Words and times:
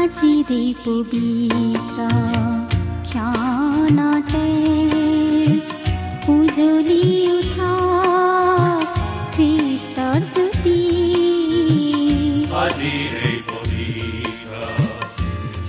আজিৰে 0.00 0.62
পবিত্ৰ 0.84 1.98
ক্ষণতে 3.08 4.48
উজলি 6.34 7.04
উঠা 7.36 7.72
খ্ৰীষ্টৰ 9.34 10.20
জ্যোতি 10.34 10.80
আজিৰে 12.62 13.32
পবিত্ৰ 13.50 14.50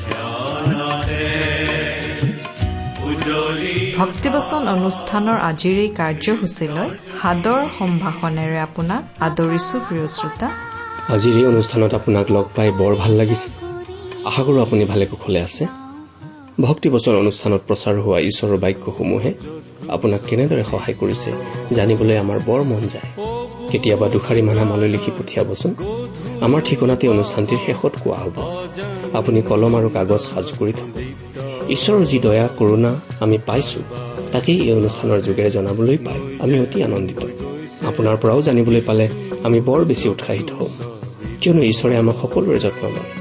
ক্ষণতে 0.08 1.26
উজলি 3.10 3.76
ভক্তিবচন 4.00 4.62
অনুষ্ঠানৰ 4.76 5.38
আজিৰ 5.50 5.76
এই 5.86 5.90
কাৰ্যসূচীলৈ 6.00 6.88
সাদৰ 7.20 7.60
সম্ভাষণেৰে 7.80 8.60
আপোনাক 8.68 9.02
আদৰিছো 9.28 9.76
প্ৰিয় 9.88 10.08
শ্ৰোতা। 10.18 10.48
আজিৰ 11.16 11.34
এই 11.40 11.46
অনুষ্ঠানত 11.52 11.92
আপোনাক 12.00 12.26
লগ 12.36 12.46
পাই 12.56 12.70
বৰ 12.80 12.94
ভাল 13.04 13.14
লাগিছে। 13.24 13.50
আশা 14.30 14.42
কৰোঁ 14.48 14.60
আপুনি 14.66 14.84
ভালে 14.92 15.06
কুশলে 15.12 15.40
আছে। 15.48 15.64
ভক্তিবচন 16.66 17.14
অনুষ্ঠানত 17.24 17.62
প্ৰচাৰ 17.68 17.96
হোৱা 18.06 18.18
ঈশ্বৰৰ 18.30 18.58
বাক্যসমূহে 18.64 19.32
আপোনাক 19.96 20.22
কেনেদৰে 20.30 20.64
সহায় 20.72 20.96
কৰিছে 21.02 21.30
জানিবলৈ 21.78 22.16
আমাৰ 22.24 22.38
বৰ 22.48 22.62
মন 22.72 22.84
যায়। 22.94 23.10
কেতিয়াবা 23.72 24.08
দুষাৰি 24.14 24.42
মান 24.48 24.58
আমালৈ 24.66 24.90
লিখি 24.96 25.12
পঠিয়াবচোন। 25.18 25.72
আমাৰ 26.46 26.62
ঠিকনাতে 26.68 27.06
অনুষ্ঠানটিৰ 27.16 27.60
শেষত 27.66 27.94
কোৱা 28.04 28.18
হ'ব। 28.24 28.38
আপুনি 29.20 29.40
কলম 29.50 29.74
আৰু 29.80 29.90
কাগজ 29.98 30.22
সাজু 30.32 30.54
কৰি 30.60 30.74
থব 30.80 30.90
ঈশ্বৰৰ 31.76 32.04
যি 32.12 32.18
দয়া 32.26 32.46
কৰোণা 32.60 32.92
আমি 33.24 33.38
পাইছো 33.48 33.80
তাকেই 34.34 34.58
এই 34.68 34.74
অনুষ্ঠানৰ 34.82 35.20
যোগেৰে 35.28 35.50
জনাবলৈ 35.58 35.98
পাই 36.06 36.20
আমি 36.44 36.56
অতি 36.64 36.78
আনন্দিত। 36.88 37.22
আপোনাৰ 37.90 38.16
পৰাও 38.22 38.40
জানিবলৈ 38.48 38.82
পালে 38.90 39.06
আমি 39.48 39.58
বৰ 39.68 39.82
বেছি 39.90 40.06
উৎসাহিত 40.14 40.50
হওঁ 40.58 40.72
কিয়নো 41.42 41.62
ঈশ্বৰে 41.72 41.96
আমাক 42.02 42.16
সকলোৰে 42.22 42.60
যত্ন 42.66 42.86
লয়। 42.96 43.21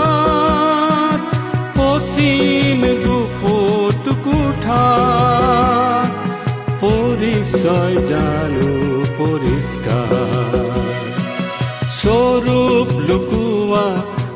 স্বৰূপ 12.01 12.89
লুকুৱা 13.07 13.85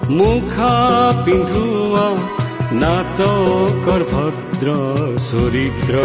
মুখা 0.10 0.76
পিন্ধোৱা 1.26 2.06
নাটকৰ 2.82 4.02
ভদ্ৰ 4.12 4.68
চৰিত্ৰ 5.30 5.96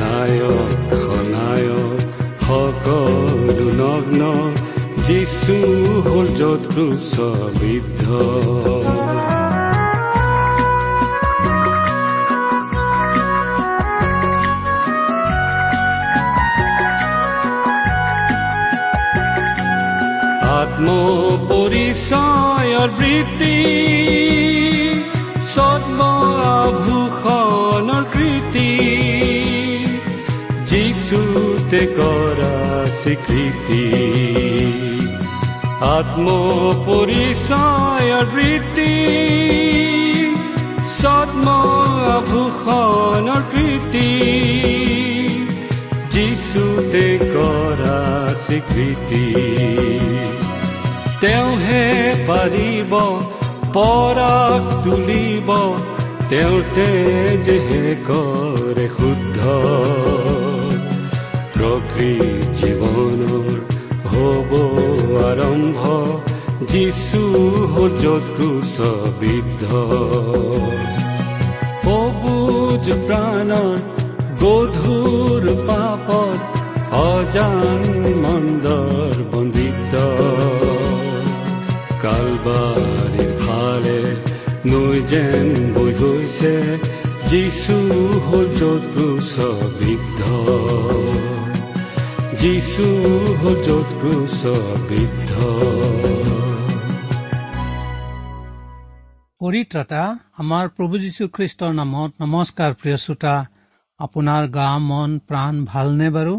নায়ক 0.00 0.78
খনায়ক 1.02 1.98
সকলো 2.46 3.66
নগ্ন 3.80 4.22
যিচু 5.06 5.56
হ'ল 6.06 6.26
যত্ৰু 6.40 6.84
ছবিদ্ধ 20.74 20.88
আত্মপৰিচয়ৰ 21.54 22.90
বৃত্তি 22.98 23.56
সদ্মভূষণৰ 25.54 26.74
কৃতি 28.14 28.72
যিচুতে 30.70 31.82
কৰা 31.96 32.56
স্বীকৃতি। 33.02 33.84
আত্মপৰিচয়ৰ 35.94 37.14
বৃত্তি 38.34 38.94
সদ্মভূষণৰ 40.98 42.02
কৃতি 43.52 44.10
যিচুতে 46.14 47.04
কৰা 47.34 47.98
স্বীকৃতি। 48.46 49.26
তেওঁহে 51.24 51.84
পাৰিব 52.26 52.90
পৰাক 53.74 54.64
তুলিব 54.84 55.46
তেওঁৰ 56.30 56.66
তেজহে 56.74 57.92
কৰে 58.08 58.84
শুদ্ধ 58.96 59.38
প্ৰকৃত 61.54 62.50
জীৱনৰ 62.58 63.56
হ'ব 64.10 64.52
আৰম্ভ 65.22 65.80
যিচু 66.72 67.22
যতু 68.04 68.50
ছবিদ্ধ 68.74 69.62
সবুজ 71.84 72.86
প্ৰাণৰ 73.06 73.78
গধুৰ 74.42 75.42
পাপত 75.66 76.38
অজান 77.00 77.56
মন্দৰ 78.22 79.14
বন্দিত 79.32 79.94
কালবাৰীৰ 82.04 83.32
ফালে 83.42 84.00
নৈ 84.70 84.98
যেন 85.12 85.46
বৈ 85.74 85.92
গৈছে 86.00 86.54
যিচু 87.30 87.76
হ'ল 88.26 88.46
যতু 88.60 89.06
ছবিদ্ধ 89.32 90.20
যিচু 92.40 92.86
হ'ল 93.40 93.56
যতু 93.68 94.12
ছবিদ্ধ 94.40 95.30
পৰিত্ৰাতা 99.40 100.02
আমাৰ 100.42 100.64
প্ৰভু 100.76 100.94
যীশুখ্ৰীষ্টৰ 101.04 101.72
নামত 101.80 102.12
নমস্কাৰ 102.22 102.70
প্ৰিয় 102.80 102.96
শ্ৰোতা। 103.04 103.34
আপোনাৰ 104.00 104.42
গা 104.56 104.70
মন 104.88 105.10
প্ৰাণ 105.28 105.54
ভালনে 105.72 106.08
বাৰু? 106.16 106.34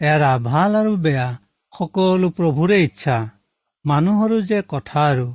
এৰা 0.00 0.32
ভাল 0.50 0.70
আৰু 0.80 0.92
বেয়া 1.04 1.28
সকলো 1.72 2.28
প্ৰভুৰে 2.38 2.76
ইচ্ছা। 2.88 3.16
মানুহৰো 3.84 4.36
যে 4.40 4.58
কথা 4.68 5.04
আৰু। 5.04 5.26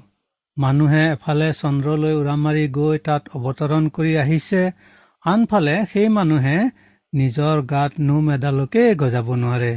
মানুহে 0.57 1.01
এফালে 1.13 1.47
চন্দ্ৰলৈ 1.53 2.13
উৰা 2.17 2.35
মাৰি 2.43 2.63
গৈ 2.75 2.99
তাত 3.07 3.23
অৱতৰণ 3.37 3.89
কৰি 3.89 4.11
আহিছে 4.17 4.61
আনফালে 5.25 5.75
সেই 5.93 6.07
মানুহে 6.09 6.57
নিজৰ 7.13 7.61
গাত 7.71 7.91
নোম 7.99 8.29
এডালকে 8.35 8.83
গজাব 8.95 9.27
নোৱাৰে। 9.41 9.73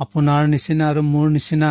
আপোনাৰ 0.00 0.48
নিচিনা 0.54 0.88
আৰু 0.92 1.02
মোৰ 1.08 1.28
নিচিনা 1.30 1.70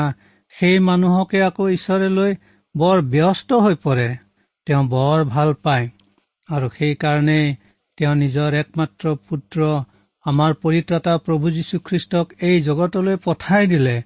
সেই 0.55 0.77
মানুহকে 0.89 1.41
আকৌ 1.43 1.67
ঈশ্বৰে 1.69 2.07
লৈ 2.09 2.31
বৰ 2.75 3.01
ব্যস্ত 3.13 3.59
হৈ 3.65 3.75
পৰে। 3.85 4.07
তেওঁ 4.67 4.83
বৰ 4.83 5.23
ভাল 5.33 5.53
পায় 5.63 5.89
আৰু 6.49 6.67
সেইকাৰণেই 6.77 7.45
তেওঁ 7.97 8.15
নিজৰ 8.15 8.51
একমাত্ৰ 8.53 9.15
পুত্ৰ 9.29 9.59
আমাৰ 10.25 10.51
পৰিত্ৰাতা 10.63 11.13
প্ৰভু 11.17 11.45
যীশুখ্ৰীষ্টক 11.57 12.33
এই 12.41 12.61
জগতলৈ 12.61 13.17
পঠাই 13.25 13.67
দিলে 13.67 13.97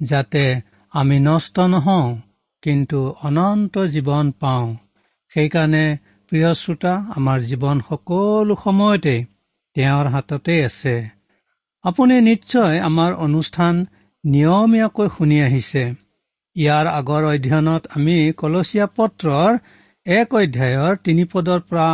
যাতে 0.00 0.44
আমি 0.98 1.16
নষ্ট 1.18 1.56
নহওঁ 1.72 2.06
কিন্তু 2.62 3.00
অনন্ত 3.22 3.74
জীৱন 3.94 4.26
পাওঁ। 4.40 4.66
সেইকাৰণে 5.32 5.86
প্ৰিয় 6.32 6.50
শ্ৰোতা 6.54 6.92
আমাৰ 7.16 7.38
জীৱন 7.48 7.76
সকলো 7.88 8.54
সময়তে 8.64 9.16
তেওঁৰ 9.76 10.06
হাততে 10.06 10.54
আছে। 10.64 10.94
আপুনি 11.84 12.14
নিশ্চয় 12.20 12.74
আমাৰ 12.80 13.10
অনুষ্ঠান 13.26 13.74
নিয়মীয়াকৈ 14.24 15.08
শুনি 15.16 15.38
আহিছে। 15.42 15.84
ইয়াৰ 16.56 16.86
আগৰ 16.98 17.22
অধ্যয়নত 17.32 17.82
আমি 17.96 18.16
কলচীয়া 18.32 18.86
পত্ৰৰ 18.96 19.50
এক 20.06 20.28
অধ্যায়ৰ 20.34 20.92
তিনি 21.04 21.24
পদৰ 21.32 21.60
পৰা 21.68 21.88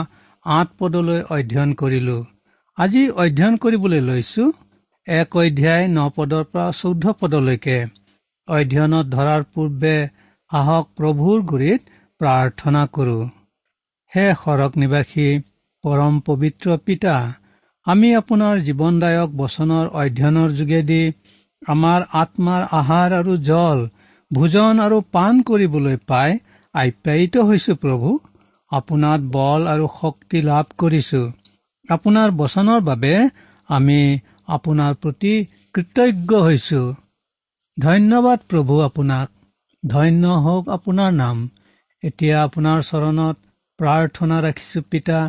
আঠ 0.47 0.69
পদলৈ 0.79 1.21
অধ্যয়ন 1.37 1.71
কৰিলো। 1.73 2.19
আজি 2.79 3.03
অধ্যয়ন 3.23 3.55
কৰিবলৈ 3.57 4.01
লৈছো 4.11 4.45
এক 5.07 5.31
অধ্যায় 5.37 5.85
ন 5.89 5.99
পদৰ 6.17 6.45
পৰা 6.53 6.67
চৈধ্য 6.81 7.05
পদলৈকে। 7.21 7.79
অধ্যয়নত 8.49 9.07
ধৰাৰ 9.11 9.43
পূৰ্বে 9.53 9.95
আহক 10.53 10.89
প্ৰভুৰ 10.97 11.43
গুৰিত 11.49 11.81
প্ৰাৰ্থনা 12.21 12.83
কৰো। 12.93 13.19
হে 14.13 14.27
সৰগ 14.41 14.73
নিবাসী 14.77 15.29
পৰম 15.85 16.19
পবিত্ৰ 16.27 16.77
পিতা 16.85 17.15
আমি 17.87 18.09
আপোনাৰ 18.15 18.61
জীৱনদায়ক 18.61 19.31
বচনৰ 19.37 19.87
অধ্যয়নৰ 19.95 20.51
যোগেদি 20.53 21.03
আমাৰ 21.63 22.05
আত্মাৰ 22.15 22.63
আহাৰ 22.73 23.15
আৰু 23.19 23.37
জল 23.45 23.81
ভোজন 24.31 24.83
আৰু 24.85 24.99
পাণ 25.13 25.41
কৰিবলৈ 25.49 25.97
পাই 26.07 26.39
আপ্যায়িত 26.75 27.35
হৈছো 27.49 27.75
প্ৰভু। 27.77 28.13
আপোনাত 28.73 29.21
বল 29.33 29.67
আৰু 29.69 29.89
শক্তি 30.01 30.39
লাভ 30.43 30.67
কৰিছো। 30.79 31.23
আপোনাৰ 31.89 32.29
বচনৰ 32.37 32.81
বাবে 32.81 33.15
আমি 33.69 34.01
আপোনাৰ 34.49 34.93
প্ৰতি 35.03 35.33
কৃতজ্ঞ 35.75 36.41
হৈছো। 36.43 36.83
ধন্যবাদ 37.83 38.39
প্ৰভু 38.51 38.75
আপোনাক। 38.81 39.29
ধন্য 39.83 40.33
হওক 40.45 40.67
আপোনাৰ 40.75 41.13
নাম। 41.15 41.39
এতিয়া 42.03 42.35
আপোনাৰ 42.41 42.83
চৰণত 42.89 43.37
প্ৰাৰ্থনা 43.79 44.37
ৰাখিছো 44.47 44.83
পিতা। 44.91 45.21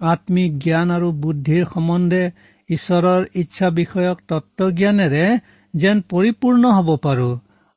আত্মিক 0.00 0.50
জ্ঞান 0.64 0.92
আৰু 0.96 1.08
বুদ্ধিৰ 1.22 1.64
সম্বন্ধে 1.72 2.20
ঈশ্বৰৰ 2.70 3.26
ইচ্ছা 3.42 3.68
বিষয়ক 3.78 4.22
তত্বজ্ঞানেৰে 4.28 5.24
যেন 5.74 6.02
পৰিপূৰ্ণ 6.12 6.70
হ'ব 6.76 6.88
পাৰো 7.06 7.30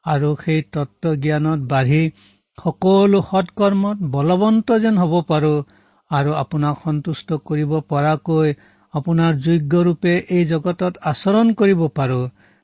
আৰু 0.06 0.30
সেই 0.44 0.62
তত্বজ্ঞানত 0.74 1.60
বাঢ়ি 1.68 2.04
সকলো 2.58 3.20
সৎকৰ্মত 3.31 3.98
বলৱন্ত 4.14 4.78
যেন 4.80 4.96
হ'ব 4.98 5.14
পাৰো 5.31 5.54
আৰু 6.12 6.31
আপোনাক 6.38 6.86
সন্তুষ্ট 6.86 7.42
কৰিব 7.46 7.75
পৰাকৈ 7.90 8.56
আপোনাৰ 8.94 9.44
যোগ্য 9.46 9.84
ৰূপে 9.86 10.14
এই 10.38 10.44
জগতত 10.46 10.94
আচৰণ 11.12 11.54
কৰিব 11.60 11.81
পাৰো। 11.96 12.22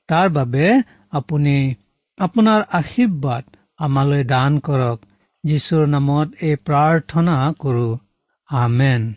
তাৰ 0.10 0.28
বাবে 0.36 0.66
আপুনি 1.12 1.76
আপোনাৰ 2.18 2.62
আশীৰ্বাদ 2.72 3.44
আমালৈ 3.78 4.24
দান 4.24 4.60
কৰক। 4.60 5.00
যীশুৰ 5.44 5.88
নামত 5.88 6.30
এই 6.42 6.56
প্ৰাৰ্থনা 6.56 7.36
কৰো। 7.60 7.98
আমেন। 8.50 9.14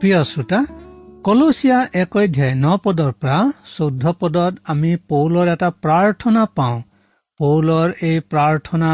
প্ৰিয় 0.00 0.24
শ্ৰোতা 0.24 0.60
কলচীয়া 1.24 1.78
এক 1.94 2.16
অধ্যায় 2.16 2.54
ন 2.54 2.76
পদৰ 2.84 3.12
পৰা 3.12 3.38
চৈধ্য 3.76 4.14
পদত 4.20 4.54
আমি 4.64 4.96
পৌলৰ 5.08 5.48
এটা 5.48 5.70
প্ৰাৰ্থনা 5.70 6.44
পাওঁ। 6.56 6.82
পৌলৰ 7.38 7.92
এই 8.02 8.20
প্ৰাৰ্থনা 8.20 8.90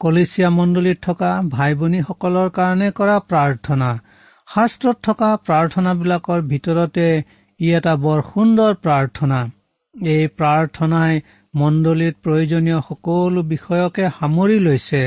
কলেচিয়া 0.00 0.50
মণ্ডলীত 0.50 0.98
থকা 1.02 1.30
ভাই 1.48 1.74
ভনীসকলৰ 1.74 2.48
কাৰণে 2.50 2.88
কৰা 2.90 3.18
প্ৰাৰ্থনা। 3.18 3.90
শাস্ত্ৰত 4.54 4.96
থকা 5.02 5.36
প্ৰাৰ্থনাবিলাকৰ 5.46 6.40
ভিতৰতে 6.42 7.22
ই 7.60 7.68
এটা 7.78 7.94
বৰ 8.02 8.20
সুন্দৰ 8.28 8.72
প্ৰাৰ্থনা। 8.84 9.40
এই 9.94 10.24
প্ৰাৰ্থনাই 10.38 11.20
মণ্ডলীত 11.54 12.14
প্ৰয়োজনীয় 12.24 12.80
সকলো 12.80 13.42
বিষয়কে 13.48 14.04
সামৰি 14.18 14.56
লৈছে। 14.60 15.02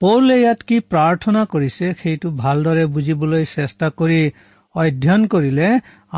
পৌলে 0.00 0.36
ইয়াত 0.40 0.60
কি 0.68 0.76
প্ৰাৰ্থনা 0.92 1.42
কৰিছে 1.46 1.90
সেইটো 1.98 2.30
ভালদৰে 2.36 2.84
বুজিবলৈ 2.94 3.44
চেষ্টা 3.50 3.90
কৰি 3.98 4.20
অধ্যয়ন 4.74 5.26
কৰিলে 5.26 5.68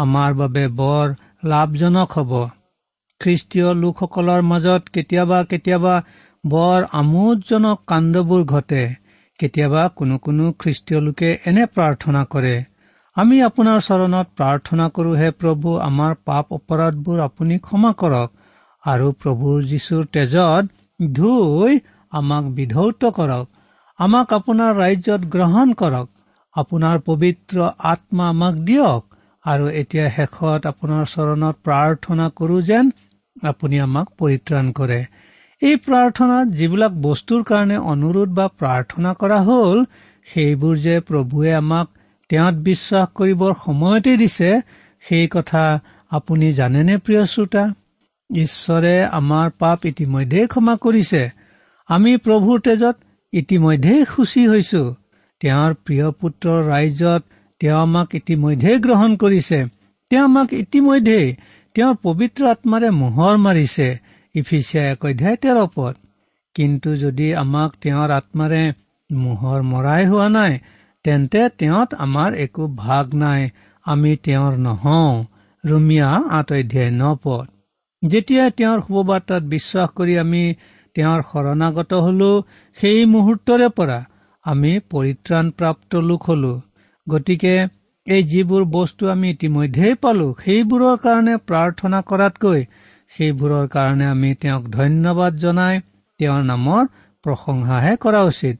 আমাৰ 0.00 0.30
বাবে 0.34 0.64
বৰ 0.78 1.14
লাভজনক 1.44 2.18
হ'ব। 2.18 2.32
খ্ৰীষ্টীয় 3.20 3.68
লোকসকলৰ 3.80 4.40
মাজত 4.50 4.94
কেতিয়াবা 4.94 5.38
কেতিয়াবা 5.50 5.94
বৰ 6.44 6.86
আমোদজনক 6.92 7.82
কাণ্ডবোৰ 7.86 8.44
ঘটে। 8.52 8.84
কেতিয়াবা 9.40 9.82
কোনো 9.96 10.16
কোনো 10.24 10.44
খ্ৰীষ্টীয় 10.58 11.00
লোকে 11.00 11.30
এনে 11.46 11.64
প্ৰাৰ্থনা 11.74 12.22
কৰে। 12.30 12.54
আমি 13.16 13.36
আপোনাৰ 13.46 13.82
চৰণত 13.86 14.30
প্ৰাৰ্থনা 14.38 14.86
কৰো 14.94 15.10
হে 15.18 15.26
প্ৰভু 15.42 15.74
আমাৰ 15.82 16.14
পাপ 16.30 16.56
অপৰাধবোৰ 16.56 17.20
আপুনি 17.26 17.58
ক্ষমা 17.66 17.92
কৰক 18.00 18.32
আৰু 18.84 19.10
প্ৰভু 19.20 19.52
যীশুৰ 19.68 20.08
তেজত 20.16 21.12
ধুই 21.12 21.78
আমাক 22.12 22.48
বিধৌত 22.56 23.12
কৰক। 23.20 23.46
আমাক 23.98 24.34
আপোনাৰ 24.38 24.74
ৰাজ্যত 24.80 25.30
গ্ৰহণ 25.30 25.76
কৰক। 25.82 26.10
আপোনাৰ 26.56 27.00
পবিত্ৰ 27.06 27.70
আত্মা 27.92 28.28
আমাক 28.28 28.60
দিয়ক 28.64 29.02
আৰু 29.44 29.70
এতিয়া 29.76 30.06
শেষত 30.10 30.72
আপোনাৰ 30.72 31.08
চৰণত 31.14 31.56
প্ৰাৰ্থনা 31.64 32.30
কৰো 32.36 32.60
যেন 32.66 32.92
আপুনি 33.46 33.82
আমাক 33.86 34.14
পৰিত্ৰাণ 34.18 34.76
কৰে। 34.76 35.00
এই 35.62 35.76
প্ৰাৰ্থনাত 35.86 36.46
যিবিলাক 36.58 37.02
বস্তুৰ 37.02 37.50
কাৰণে 37.50 37.82
অনুৰোধ 37.92 38.38
বা 38.38 38.52
প্ৰাৰ্থনা 38.60 39.18
কৰা 39.20 39.44
হল 39.48 39.84
সেইবোৰ 40.26 40.80
যে 40.84 41.02
প্ৰভুৱে 41.08 41.52
আমাক 41.58 42.00
তেওঁত 42.34 42.54
বিশ্বাস 42.54 43.08
কৰিবৰ 43.14 43.52
সময়তে 43.64 44.12
দিছে 44.16 44.62
সেই 45.08 45.26
কথা 45.30 45.80
আপুনি 46.10 46.52
জানেনে 46.52 46.96
প্ৰিয় 46.98 47.26
শ্ৰোতা? 47.26 47.64
ঈশ্বৰে 48.30 48.94
আমাৰ 49.04 49.50
পাপ 49.58 49.86
ইতিমধ্যেই 49.86 50.46
ক্ষমা 50.46 50.74
কৰিছে। 50.76 51.22
আমি 51.88 52.16
প্ৰভুৰ 52.16 52.60
তেজত 52.60 52.96
ইতিমধ্যেই 53.32 54.04
সুচী 54.04 54.46
হৈছো। 54.46 54.82
তেওঁৰ 55.40 55.74
প্ৰিয় 55.74 56.10
পুত্ৰৰ 56.10 56.60
ৰাইজত 56.68 57.22
তেওঁ 57.60 57.78
আমাক 57.80 58.14
ইতিমধ্যেই 58.14 58.78
গ্ৰহণ 58.78 59.16
কৰিছে। 59.16 59.58
তেওঁ 60.10 60.24
আমাক 60.24 60.52
ইতিমধ্যেই 60.52 61.34
তেওঁৰ 61.74 61.94
পবিত্ৰ 62.02 62.50
আত্মাৰে 62.50 62.90
মোহৰ 62.90 63.34
মাৰিছে। 63.36 63.88
ইফিচিয়া 64.34 64.84
এক 64.90 65.04
অধ্যায় 65.04 65.36
তেৰ 65.36 65.66
পদ। 65.74 65.94
কিন্তু 66.54 66.96
যদি 66.96 67.34
আমাক 67.34 67.70
তেওঁৰ 67.82 68.10
আত্মাৰে 68.10 68.72
মোহৰ 69.12 69.60
মৰাই 69.62 70.06
হোৱা 70.06 70.28
নাই 70.28 70.58
তেন্তে 71.04 71.42
তেওঁত 71.58 71.90
আমাৰ 72.04 72.30
একো 72.44 72.64
ভাগ 72.76 73.14
নাই। 73.14 73.42
আমি 73.86 74.12
তেওঁৰ 74.24 74.54
নহওঁ। 74.58 75.12
ৰুমিয়া 75.64 76.08
আঠ 76.38 76.48
অধ্যায় 76.52 76.90
ন 76.92 77.02
পদ। 77.24 77.46
যেতিয়া 78.02 78.44
তেওঁৰ 78.58 78.78
শুভবাৰ্তাত 78.86 79.42
বিশ্বাস 79.48 79.88
কৰি 79.96 80.14
আমি 80.18 80.42
তেওঁৰ 80.96 81.20
শৰণাগত 81.30 81.92
হলো 82.06 82.30
সেই 82.78 83.00
মুহূৰ্তৰে 83.12 83.68
পৰা 83.78 83.98
আমি 84.44 84.72
পৰিত্ৰাণপ্ৰাপ্ত 84.90 85.92
লোক 86.08 86.20
হলো। 86.28 86.52
গতিকে 87.06 87.54
এই 88.06 88.22
যিবোৰ 88.22 88.62
বস্তু 88.70 89.08
আমি 89.08 89.30
ইতিমধ্যেই 89.30 89.94
পালো 89.94 90.26
সেইবোৰৰ 90.42 90.96
কাৰণে 90.96 91.34
প্ৰাৰ্থনা 91.48 91.98
কৰাতকৈ 92.10 92.60
সেইবোৰৰ 93.12 93.66
কাৰণে 93.68 94.06
আমি 94.06 94.30
তেওঁক 94.40 94.64
ধন্যবাদ 94.70 95.32
জনাই 95.36 95.74
তেওঁৰ 96.20 96.42
নামৰ 96.44 96.82
প্ৰশংসাহে 97.24 97.94
কৰা 97.96 98.22
উচিত। 98.22 98.56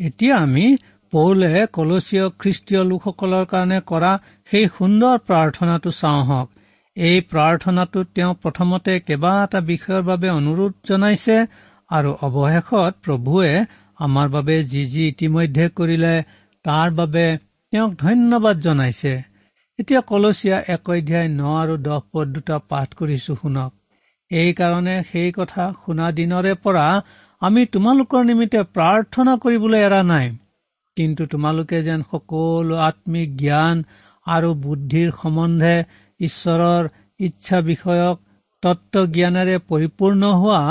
এতিয়া 0.00 0.34
আমি 0.36 0.64
পৌলে 1.12 1.50
কলচীয় 1.76 2.24
খ্ৰীষ্টীয় 2.40 2.82
লোকসকলৰ 2.90 3.44
কাৰণে 3.52 3.78
কৰা 3.90 4.10
সেই 4.50 4.66
সুন্দৰ 4.76 5.16
প্ৰাৰ্থনাটো 5.28 5.90
চাওঁ 6.00 6.22
হওক। 6.24 6.48
এই 6.96 7.18
প্ৰাৰ্থনাটোত 7.30 8.06
তেওঁ 8.14 8.32
প্ৰথমতে 8.42 8.94
কেইবা 9.06 9.32
এটা 9.44 9.60
বিষয়ৰ 9.70 10.02
বাবে 10.02 10.28
অনুৰোধ 10.30 10.72
জনাইছে 10.88 11.36
আৰু 11.90 12.10
অৱশেষত 12.26 12.92
প্ৰভুৱে 13.04 13.52
আমাৰ 14.00 14.28
বাবে 14.36 14.56
যি 14.64 14.82
যি 14.92 15.02
ইতিমধ্যে 15.08 15.64
কৰিলে 15.78 16.14
তাৰ 16.64 16.88
বাবে 16.98 17.24
তেওঁক 17.72 17.92
ধন্যবাদ 18.04 18.56
জনাইছে। 18.60 19.12
এতিয়া 19.78 20.00
কলচীয়া 20.10 20.56
এক 20.74 20.90
অধ্যায় 20.90 21.28
ন 21.30 21.42
আৰু 21.62 21.74
দহ 21.86 22.00
পদ 22.12 22.26
দুটা 22.34 22.56
পাঠ 22.70 22.88
কৰিছো 22.98 23.32
শুনক। 23.40 23.70
এইকাৰণে 24.30 24.96
সেই 25.10 25.30
কথা 25.38 25.64
শুনা 25.82 26.06
দিনৰে 26.18 26.52
পৰা 26.64 26.86
আমি 27.42 27.62
তোমালোকৰ 27.74 28.22
নিমিত্তে 28.30 28.62
প্ৰাৰ্থনা 28.76 29.32
কৰিবলৈ 29.44 29.80
এৰা 29.88 30.00
নাই। 30.12 30.26
কিন্তু 31.00 31.26
তোমালোকে 31.32 31.78
যেন 31.82 32.00
সকলো 32.12 32.80
আত্মিক 32.86 33.28
জ্ঞান 33.42 33.76
আৰু 34.26 34.48
বুদ্ধিৰ 34.64 35.12
সম্বন্ধে 35.20 35.76
ঈশ্বৰৰ 36.20 36.84
ইচ্ছা 37.20 37.58
বিষয়ক 37.68 38.16
তত্ব 38.62 38.94
জ্ঞানেৰে 39.14 39.56
পৰিপূৰ্ণ 39.70 40.22
হোৱা 40.40 40.62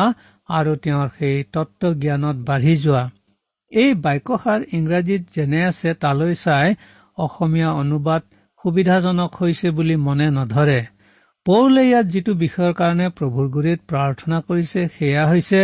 আৰু 0.49 0.71
তেওঁৰ 0.83 1.07
সেই 1.17 1.37
তত্ব 1.55 1.81
জ্ঞানত 2.03 2.37
বাঢ়ি 2.47 2.75
যোৱা। 2.83 3.03
এই 3.71 3.91
বাক্যষাৰ 4.03 4.61
ইংৰাজীত 4.77 5.21
যেনে 5.35 5.59
আছে 5.63 5.89
তালৈ 6.03 6.33
চাই 6.43 6.67
অসমীয়া 7.17 7.69
অনুবাদ 7.81 8.21
সুবিধাজনক 8.63 9.31
হৈছে 9.41 9.67
বুলি 9.77 9.95
মনে 10.07 10.27
নধৰে। 10.37 10.79
পৌলে 11.45 11.83
ইয়াত 11.89 12.05
যিটো 12.13 12.31
বিষয়ৰ 12.43 12.73
কাৰণে 12.79 13.07
প্ৰভুৰ 13.17 13.45
গুৰিত 13.55 13.79
প্ৰাৰ্থনা 13.91 14.37
কৰিছে 14.47 14.81
সেয়া 14.95 15.23
হৈছে 15.31 15.61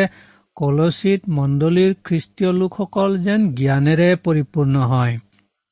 কলচিত 0.58 1.22
মণ্ডলীৰ 1.38 1.94
খ্ৰীষ্টীয় 2.06 2.52
লোকসকল 2.60 3.16
যেন 3.24 3.48
জ্ঞানেৰে 3.56 4.10
পৰিপূৰ্ণ 4.26 4.76
হয়। 4.92 5.16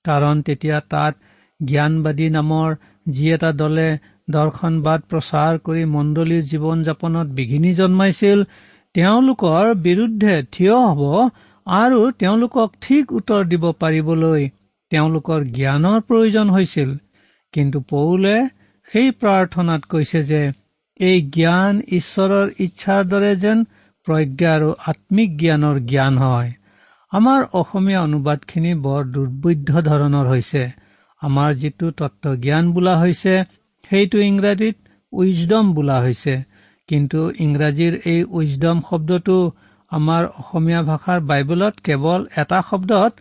কাৰণ 0.05 0.41
তেতিয়া 0.47 0.79
তাত 0.93 1.13
জ্ঞানবাদী 1.59 2.27
নামৰ 2.29 2.73
যি 3.09 3.29
এটা 3.35 3.51
দলে 3.61 3.85
দৰ্শনবাদ 4.27 5.05
প্ৰচাৰ 5.11 5.59
কৰি 5.67 5.83
মণ্ডলীৰ 5.91 6.43
জীৱন 6.49 6.83
যাপনত 6.83 7.27
বিঘিনি 7.37 7.71
জন্মাইছিল 7.73 8.43
তেওঁলোকৰ 8.95 9.71
বিৰুদ্ধে 9.85 10.35
থিয় 10.51 10.75
হ'ব 10.91 11.01
আৰু 11.67 11.99
তেওঁলোকক 12.21 12.75
ঠিক 12.81 13.13
উত্তৰ 13.19 13.47
দিব 13.51 13.63
পাৰিবলৈ 13.83 14.41
তেওঁলোকৰ 14.91 15.39
জ্ঞানৰ 15.57 15.99
প্ৰয়োজন 16.07 16.47
হৈছিল। 16.49 16.89
কিন্তু 17.53 17.79
পৌলে 17.89 18.35
সেই 18.91 19.09
প্ৰাৰ্থনাত 19.21 19.81
কৈছে 19.89 20.19
যে 20.23 20.41
এই 20.99 21.17
জ্ঞান 21.35 21.81
ঈশ্বৰৰ 21.99 22.47
ইচ্ছাৰ 22.65 23.03
দৰে 23.11 23.31
যেন 23.43 23.65
প্ৰজ্ঞা 24.07 24.49
আৰু 24.55 24.69
আত্মিক 24.87 25.29
জ্ঞানৰ 25.37 25.77
জ্ঞান 25.89 26.17
হয়। 26.17 26.51
আমাৰ 27.11 27.43
অসমীয়া 27.59 27.99
অনুবাদখিনি 28.01 28.71
বৰ 28.85 29.01
দুৰ্বৈধ্য 29.11 29.83
ধৰণৰ 29.85 30.25
হৈছে। 30.27 30.63
আমাৰ 31.21 31.53
যিটো 31.55 31.91
তত্ব 31.99 32.33
জ্ঞান 32.35 32.71
বোলা 32.73 32.95
হৈছে 32.99 33.35
সেইটো 33.91 34.17
ইংৰাজীত 34.29 34.77
উইজডম 35.13 35.65
বোলা 35.73 35.97
হৈছে। 36.01 36.35
কিন্তু 36.89 37.19
ইংৰাজীৰ 37.39 37.93
এই 38.05 38.21
উইজডম 38.37 38.81
শব্দটো 38.89 39.37
আমাৰ 39.91 40.23
অসমীয়া 40.41 40.81
ভাষাৰ 40.81 41.19
বাইবেলত 41.29 41.75
কেৱল 41.83 42.21
এটা 42.37 42.59
শব্দত 42.69 43.13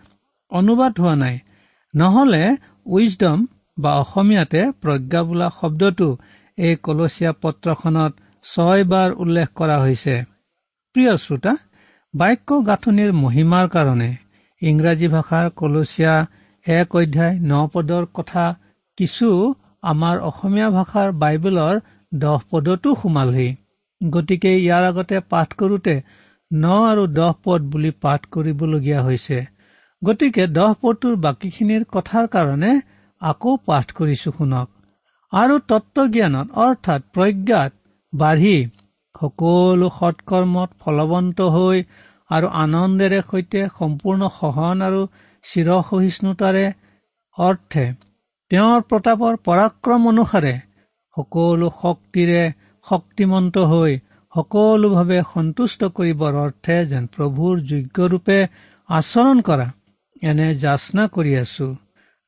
অনুবাদ 0.53 0.93
হোৱা 1.01 1.15
নাই। 1.15 1.37
নহলে 1.95 2.43
উইজডম 2.87 3.39
বা 3.79 3.93
অসমীয়াতে 4.03 4.61
প্ৰজ্ঞা 4.83 5.21
বোলা 5.23 5.49
শব্দটো 5.61 6.09
এই 6.59 6.75
কলচীয়া 6.87 7.33
পত্ৰখনত 7.43 8.13
ছয়বাৰ 8.45 9.09
উল্লেখ 9.23 9.49
কৰা 9.55 9.77
হৈছে। 9.81 10.15
প্ৰিয় 10.95 11.13
শ্ৰোতা 11.17 11.53
বাক্য 12.15 12.57
গাঁথনিৰ 12.65 13.13
মহিমাৰ 13.19 13.69
কাৰণে 13.75 14.09
ইংৰাজী 14.63 15.09
ভাষাৰ 15.13 15.47
কলচীয়া 15.61 16.15
এক 16.67 16.97
অধ্যায় 17.01 17.35
ন 17.43 17.61
পদৰ 17.73 18.05
কথা 18.15 18.45
কিছু 18.99 19.29
আমাৰ 19.93 20.21
অসমীয়া 20.31 20.69
ভাষাৰ 20.75 21.15
বাইবেলৰ 21.23 21.81
দহ 22.13 22.43
পদতো 22.51 22.91
সোমালহি। 23.01 23.49
গতিকে 24.01 24.53
ইয়াৰ 24.57 24.85
আগতে 24.91 25.23
পাঠ 25.33 25.49
কৰোতে 25.61 25.95
ন 26.51 26.65
আৰু 26.91 27.07
দহ 27.19 27.33
পদ 27.45 27.61
বুলি 27.73 27.91
পাঠ 28.03 28.21
কৰিবলগীয়া 28.33 29.01
হৈছে। 29.03 29.39
গতিকে 30.03 30.47
দহ 30.59 30.71
পদটোৰ 30.83 31.17
বাকীখিনিৰ 31.25 31.83
কথাৰ 31.95 32.31
কাৰণে 32.35 32.73
আকৌ 33.23 33.57
পাঠ 33.67 33.87
কৰিছো 33.99 34.31
শুনক। 34.37 34.69
আৰু 35.33 35.55
তত্বজ্ঞানত 35.71 36.49
অৰ্থাৎ 36.65 37.01
প্ৰজ্ঞাত 37.15 37.73
বাঢ়ি 38.13 38.57
সকলো 39.15 39.89
সৎকৰ্মত 39.97 40.71
ফলৱন্ত 40.81 41.49
হৈ 41.55 41.83
আৰু 42.31 42.51
আনন্দেৰে 42.61 43.19
সৈতে 43.31 43.65
সম্পূৰ্ণ 43.75 44.31
সহন 44.37 44.85
আৰু 44.87 45.01
চিৰসহিষ্ণুতাৰে 45.45 46.65
অৰ্থে 47.39 47.85
তেওঁৰ 48.51 48.87
প্ৰতাপৰ 48.91 49.39
পৰাক্ৰম 49.45 50.09
অনুসাৰে 50.09 50.55
সকলো 51.17 51.69
শক্তিৰে 51.79 52.43
শক্তিমন্ত 52.87 53.65
হৈ 53.71 53.99
সকলোভাৱে 54.33 55.19
সন্তুষ্ট 55.31 55.91
কৰিবৰ 55.97 56.39
অৰ্থে 56.43 56.77
যেন 56.91 57.09
প্ৰভুৰ 57.17 57.63
যোগ্যৰূপে 57.71 58.39
আচৰণ 58.89 59.43
কৰা 59.49 59.67
এনে 60.23 60.49
যাচনা 60.61 61.05
কৰি 61.17 61.33
আছো। 61.41 61.69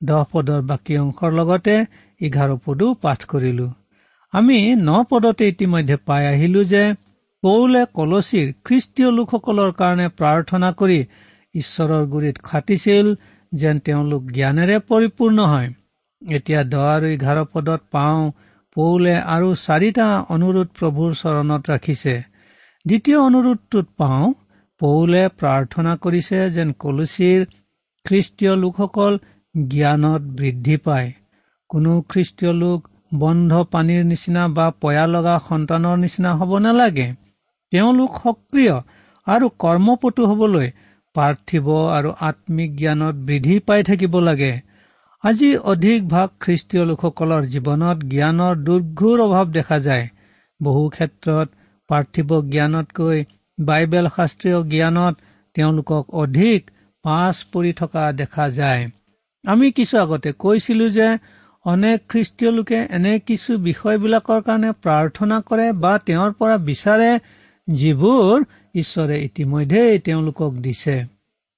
দহ 0.01 0.27
পদৰ 0.33 0.61
বাকী 0.71 0.99
অংশৰ 0.99 1.33
লগতে 1.33 1.77
এঘাৰ 2.21 2.51
পদো 2.65 2.89
পাঠ 3.03 3.27
কৰিলো। 3.33 3.67
আমি 4.35 4.59
ন 4.89 4.91
পদতে 5.11 5.45
ইতিমধ্যে 5.53 5.97
পাই 6.07 6.23
আহিলো 6.33 6.61
যে 6.65 6.83
পৌলে 7.43 7.83
কলচীৰ 7.99 8.47
খ্ৰীষ্টীয় 8.67 9.11
লোকসকলৰ 9.19 9.71
কাৰণে 9.81 10.07
প্ৰাৰ্থনা 10.19 10.69
কৰি 10.81 10.99
ঈশ্বৰৰ 11.55 12.05
গুৰিত 12.13 12.37
খাটিছিল 12.43 13.07
যেন 13.53 13.77
তেওঁলোক 13.87 14.23
জ্ঞানেৰে 14.37 14.77
পৰিপূৰ্ণ 14.91 15.39
হয়। 15.53 15.69
এতিয়া 16.23 16.61
দহ 16.73 16.87
আৰু 16.95 17.07
এঘাৰ 17.17 17.39
পদত 17.53 17.81
পাওঁ 17.91 18.23
পৌলে 18.77 19.15
আৰু 19.35 19.49
চাৰিটা 19.65 20.07
অনুৰোধ 20.35 20.69
প্ৰভুৰ 20.79 21.11
চৰণত 21.15 21.63
ৰাখিছে। 21.73 22.15
দ্বিতীয় 22.85 23.19
অনুৰোধটোত 23.19 23.87
পাওঁ 24.01 24.25
পৌলে 24.81 25.23
প্ৰাৰ্থনা 25.41 25.93
কৰিছে 25.97 26.39
যেন 26.57 26.69
কলচীৰ 26.85 27.41
খ্ৰীষ্টীয় 28.07 28.55
লোকসকল 28.57 29.13
জ্ঞানত 29.55 30.23
বৃদ্ধি 30.39 30.77
পায়। 30.87 31.09
কোনো 31.71 31.93
খ্ৰীষ্টীয় 32.11 32.53
লোক 32.63 32.81
বন্ধ 33.15 33.53
পানীৰ 33.73 34.03
নিচিনা 34.05 34.43
বা 34.57 34.67
পয়া 34.83 35.05
লগা 35.07 35.35
সন্তানৰ 35.49 35.97
নিচিনা 35.97 36.31
হ'ব 36.39 36.53
নালাগে। 36.59 37.09
তেওঁলোক 37.73 38.11
সক্ৰিয় 38.23 38.77
আৰু 39.27 39.47
কৰ্মপটু 39.59 40.23
হবলৈ 40.31 40.69
পাৰ্থিৱ 41.17 41.67
আৰু 41.97 42.11
আত্মিক 42.29 42.71
জ্ঞানত 42.77 43.15
বৃদ্ধি 43.27 43.57
পাই 43.67 43.81
থাকিব 43.83 44.15
লাগে। 44.21 44.53
আজি 45.25 45.51
অধিক 45.73 46.01
ভাগ 46.09 46.29
খ্ৰীষ্টীয় 46.41 46.85
লোকসকলৰ 46.85 47.43
জীৱনত 47.53 47.99
জ্ঞানৰ 48.13 48.55
দুৰ্ঘুৰ 48.67 49.19
অভাৱ 49.27 49.47
দেখা 49.59 49.79
যায়। 49.79 50.07
বহু 50.61 50.83
ক্ষেত্ৰত 50.89 51.49
পাৰ্থিৱ 51.91 52.29
জ্ঞানতকৈ 52.53 53.19
বাইবেল 53.59 54.07
শাস্ত্ৰীয় 54.17 54.59
জ্ঞানত 54.73 55.15
তেওঁলোকক 55.57 56.05
অধিক 56.23 56.61
পাছ 57.05 57.35
পৰি 57.53 57.73
থকা 57.81 58.05
দেখা 58.13 58.47
যায়। 58.51 58.83
আমি 59.45 59.67
কিছু 59.71 59.95
আগতে 59.99 60.31
কৈছিলো 60.39 60.87
যে 60.89 61.09
অনেক 61.65 61.99
খ্ৰীষ্টীয় 62.09 62.51
লোকে 62.51 62.79
এনে 62.97 63.13
কিছু 63.29 63.51
বিষয়বিলাকৰ 63.69 64.41
কাৰণে 64.49 64.71
প্ৰাৰ্থনা 64.85 65.37
কৰে 65.49 65.67
বা 65.85 65.93
তেওঁৰ 66.07 66.33
পৰা 66.41 66.57
বিচাৰে 66.67 67.11
যিবোৰ 67.69 68.35
ঈশ্বৰে 68.75 69.17
ইতিমধ্যেই 69.29 70.03
তেওঁলোকক 70.07 70.53
দিছে। 70.65 70.97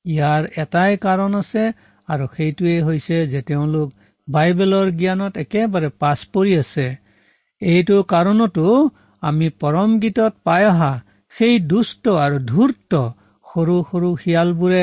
ইয়াৰ 0.05 0.43
এটাই 0.63 0.93
কাৰণ 1.05 1.33
আছে 1.39 1.65
আৰু 2.09 2.25
সেইটোৱেই 2.35 2.81
হৈছে 2.81 3.17
যে 3.33 3.41
তেওঁলোক 3.49 3.89
বাইবেলৰ 4.29 4.87
জ্ঞানত 5.01 5.33
একেবাৰে 5.45 5.89
পাছ 6.03 6.19
পৰি 6.35 6.53
আছে। 6.59 6.87
এইটো 7.63 7.97
কাৰণতো 8.13 8.67
আমি 9.23 9.49
পৰম 9.61 9.91
গীতত 10.01 10.33
পাই 10.45 10.63
অহা 10.67 10.93
সেই 11.35 11.57
দুষ্ট 11.73 12.05
আৰু 12.25 12.39
ধূৰ্ত 12.51 12.93
সৰু 13.47 13.77
সৰু 13.91 14.09
শিয়ালবোৰে 14.23 14.83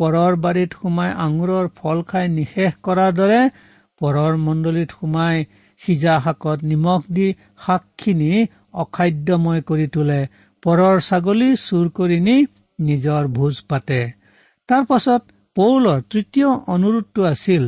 পৰৰ 0.00 0.32
বাৰীত 0.44 0.70
সোমাই 0.80 1.10
আঙুৰৰ 1.24 1.66
ফল 1.78 1.98
খাই 2.10 2.26
নিশেষ 2.38 2.72
কৰাৰ 2.82 3.12
দৰে 3.20 3.40
পৰৰ 4.04 4.38
মণ্ডলীত 4.46 4.96
সোমাই 4.96 5.44
সিজা 5.82 6.14
শাকত 6.24 6.58
নিমখ 6.70 7.02
দি 7.10 7.28
শাকখিনি 7.66 8.32
অখাদ্যময় 8.82 9.62
কৰি 9.68 9.86
তোলে। 9.94 10.20
পৰৰ 10.62 10.96
ছাগলী 11.06 11.48
চুৰ 11.62 11.86
কৰি 11.96 12.18
নি 12.26 12.36
নিজৰ 12.78 13.32
ভোজ 13.36 13.62
পাতে। 13.68 14.00
তাৰ 14.68 14.82
পাছত 14.84 15.22
পৌলৰ 15.56 15.98
তৃতীয় 16.10 16.48
অনুৰোধটো 16.74 17.26
আছিল 17.28 17.64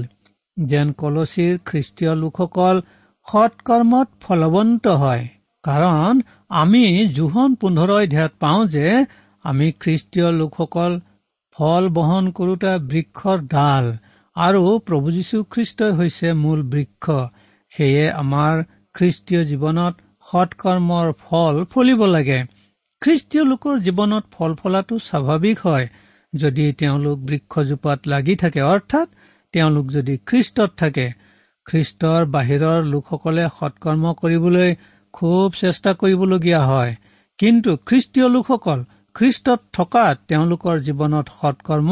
যেন 0.56 0.92
কলচীৰ 1.00 1.54
খ্ৰীষ্টীয় 1.64 2.12
লোকসকল 2.14 2.76
সৎকৰ্মত 3.28 4.08
ফলৱন্ত 4.22 4.94
হয়। 5.02 5.24
কাৰণ 5.64 6.22
আমি 6.56 6.84
জোহন 7.16 7.54
পোন্ধৰ 7.54 7.90
অধ্যায়ত 7.90 8.32
পাওঁ 8.40 8.62
যে 8.66 8.86
আমি 9.44 9.66
খ্ৰীষ্টীয় 9.80 10.28
লোকসকল 10.32 10.92
ফল 11.56 11.84
বহন 11.96 12.24
কৰোতা 12.30 12.72
বৃক্ষৰ 12.90 13.38
ডাল। 13.52 13.86
আৰু 14.36 14.62
প্ৰভু 14.78 15.10
যীশু 15.10 15.36
খ্ৰীষ্টই 15.50 15.92
হৈছে 15.92 16.32
মূল 16.32 16.62
বৃক্ষ। 16.62 17.04
সেয়ে 17.72 18.04
আমাৰ 18.12 18.54
খ্ৰীষ্টীয় 18.94 19.42
জীৱনত 19.44 19.94
সৎকৰ্মৰ 20.28 21.12
ফল 21.22 21.54
ফলিব 21.64 22.00
লাগে। 22.06 22.40
খ্ৰীষ্টীয় 23.02 23.44
লোকৰ 23.44 23.74
জীৱনত 23.78 24.24
ফল 24.32 24.54
ফলাটো 24.54 24.98
স্বাভাৱিক 24.98 25.58
হয়। 25.58 25.86
যদি 26.32 26.64
তেওঁলোক 26.72 27.18
বৃক্ষজোপাত 27.18 27.98
লাগি 28.06 28.34
থাকে 28.36 28.60
অৰ্থাৎ 28.62 29.08
তেওঁলোক 29.54 29.86
যদি 29.90 30.14
খ্ৰীষ্টত 30.26 30.70
থাকে 30.76 31.06
খ্ৰীষ্টৰ 31.66 32.26
বাহিৰৰ 32.26 32.80
লোকসকলে 32.84 33.44
সৎকৰ্ম 33.58 34.04
কৰিবলৈ 34.14 34.70
খুব 35.12 35.46
চেষ্টা 35.60 35.90
কৰিবলগীয়া 35.92 36.62
হয়। 36.66 36.92
কিন্তু 37.38 37.70
খ্ৰীষ্টীয় 37.86 38.28
লোকসকল 38.28 38.84
খ্ৰীষ্টত 39.14 39.60
থকাত 39.72 40.14
তেওঁলোকৰ 40.28 40.74
জীৱনত 40.80 41.26
সৎকৰ্ম 41.40 41.90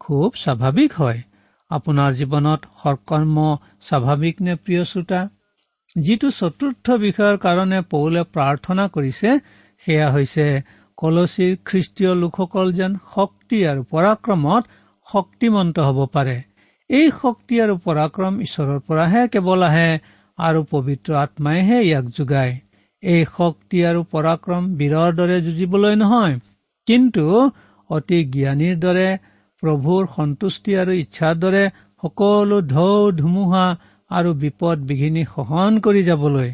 খুব 0.00 0.28
স্বাভাৱিক 0.34 0.92
হয়। 0.92 1.20
আপোনাৰ 1.70 2.16
জীৱনত 2.16 2.70
সৎকৰ্ম 2.80 3.44
স্বাভাৱিক 3.86 4.40
নে 4.46 4.54
প্ৰিয় 4.64 4.82
শ্ৰোতা? 4.90 5.20
যিটো 5.96 6.30
চতুৰ্থ 6.36 6.96
বিষয়ৰ 7.02 7.36
কাৰণে 7.44 7.80
পৌলে 7.90 8.22
প্ৰাৰ্থনা 8.34 8.84
কৰিছে 8.94 9.34
সেয়া 9.84 10.08
হৈছে 10.14 10.46
কলচীৰ 10.98 11.52
খ্ৰীষ্টীয় 11.64 12.12
লোকসকল 12.14 12.72
যেন 12.72 12.98
শক্তি 13.14 13.58
আৰু 13.70 13.82
পৰাক্ৰমত 13.90 14.62
শক্তিমন্ত 15.06 15.86
হ'ব 15.88 15.98
পাৰে। 16.12 16.36
এই 16.90 17.06
শক্তি 17.20 17.60
আৰু 17.64 17.74
পৰাক্ৰম 17.84 18.40
ঈশ্বৰৰ 18.40 18.80
পৰাহে 18.88 19.22
কেৱল 19.34 19.66
আহে 19.68 19.88
আৰু 20.38 20.60
পবিত্ৰ 20.70 21.18
আত্মাইহে 21.20 21.78
ইয়াক 21.82 22.06
যোগায়। 22.16 22.54
এই 23.02 23.22
শক্তি 23.32 23.78
আৰু 23.90 24.00
পৰাক্ৰম 24.12 24.62
বীৰৰ 24.78 25.10
দৰে 25.18 25.36
যুঁজিবলৈ 25.46 25.94
নহয় 25.96 26.34
কিন্তু 26.88 27.24
অতি 27.90 28.18
জ্ঞানীৰ 28.34 28.76
দৰে 28.78 29.08
প্ৰভুৰ 29.64 30.08
সন্তুষ্টি 30.14 30.76
আৰু 30.82 30.92
ইচ্ছাৰ 31.02 31.34
দৰে 31.42 31.64
সকলো 32.02 32.56
ঢৌ 32.70 32.88
ধুমুহা 33.20 33.66
আৰু 34.10 34.30
বিপদ 34.42 34.82
বিঘিনি 34.88 35.22
সহন 35.30 35.78
কৰি 35.84 36.02
যাবলৈ। 36.08 36.50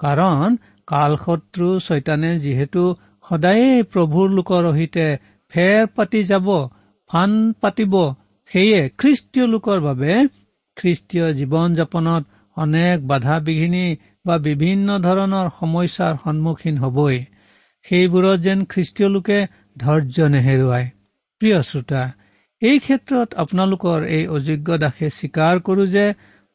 কাৰণ 0.00 0.56
কাল 0.88 1.12
শত্ৰু 1.24 1.68
ছৈতানে 1.86 2.30
যিহেতু 2.38 2.82
সদায়েই 3.24 3.86
প্ৰভুৰ 3.92 4.26
লোকৰ 4.38 4.64
সৈতে 4.76 5.06
ফেৰ 5.52 5.86
পাতি 5.96 6.20
যাব 6.30 6.48
ফান 7.10 7.30
পাতিব 7.60 7.94
সেয়ে 8.50 8.80
খ্ৰীষ্টীয় 9.00 9.46
লোকৰ 9.54 9.78
বাবে 9.80 10.12
খ্ৰীষ্টীয় 10.76 11.26
জীৱন 11.38 11.68
যাপনত 11.78 12.22
অনেক 12.56 12.96
বাধা 13.06 13.36
বিঘিনি 13.46 13.86
বা 14.26 14.36
বিভিন্ন 14.44 14.98
ধৰণৰ 15.06 15.46
সমস্যাৰ 15.58 16.14
সন্মুখীন 16.22 16.76
হবই। 16.84 17.18
সেইবোৰত 17.84 18.38
যেন 18.46 18.58
খ্ৰীষ্টীয় 18.72 19.08
লোকে 19.14 19.38
ধৈৰ্য 19.76 20.16
নেহেৰুৱাই 20.34 20.84
প্ৰিয় 21.40 21.58
শ্ৰোতা 21.62 22.02
এই 22.62 22.78
ক্ষেত্ৰত 22.78 23.34
আপোনালোকৰ 23.36 24.04
এই 24.08 24.24
অযোগ্য 24.28 24.76
দাসে 24.82 25.08
স্বীকাৰ 25.10 25.58
কৰো 25.60 25.84
যে 25.86 26.04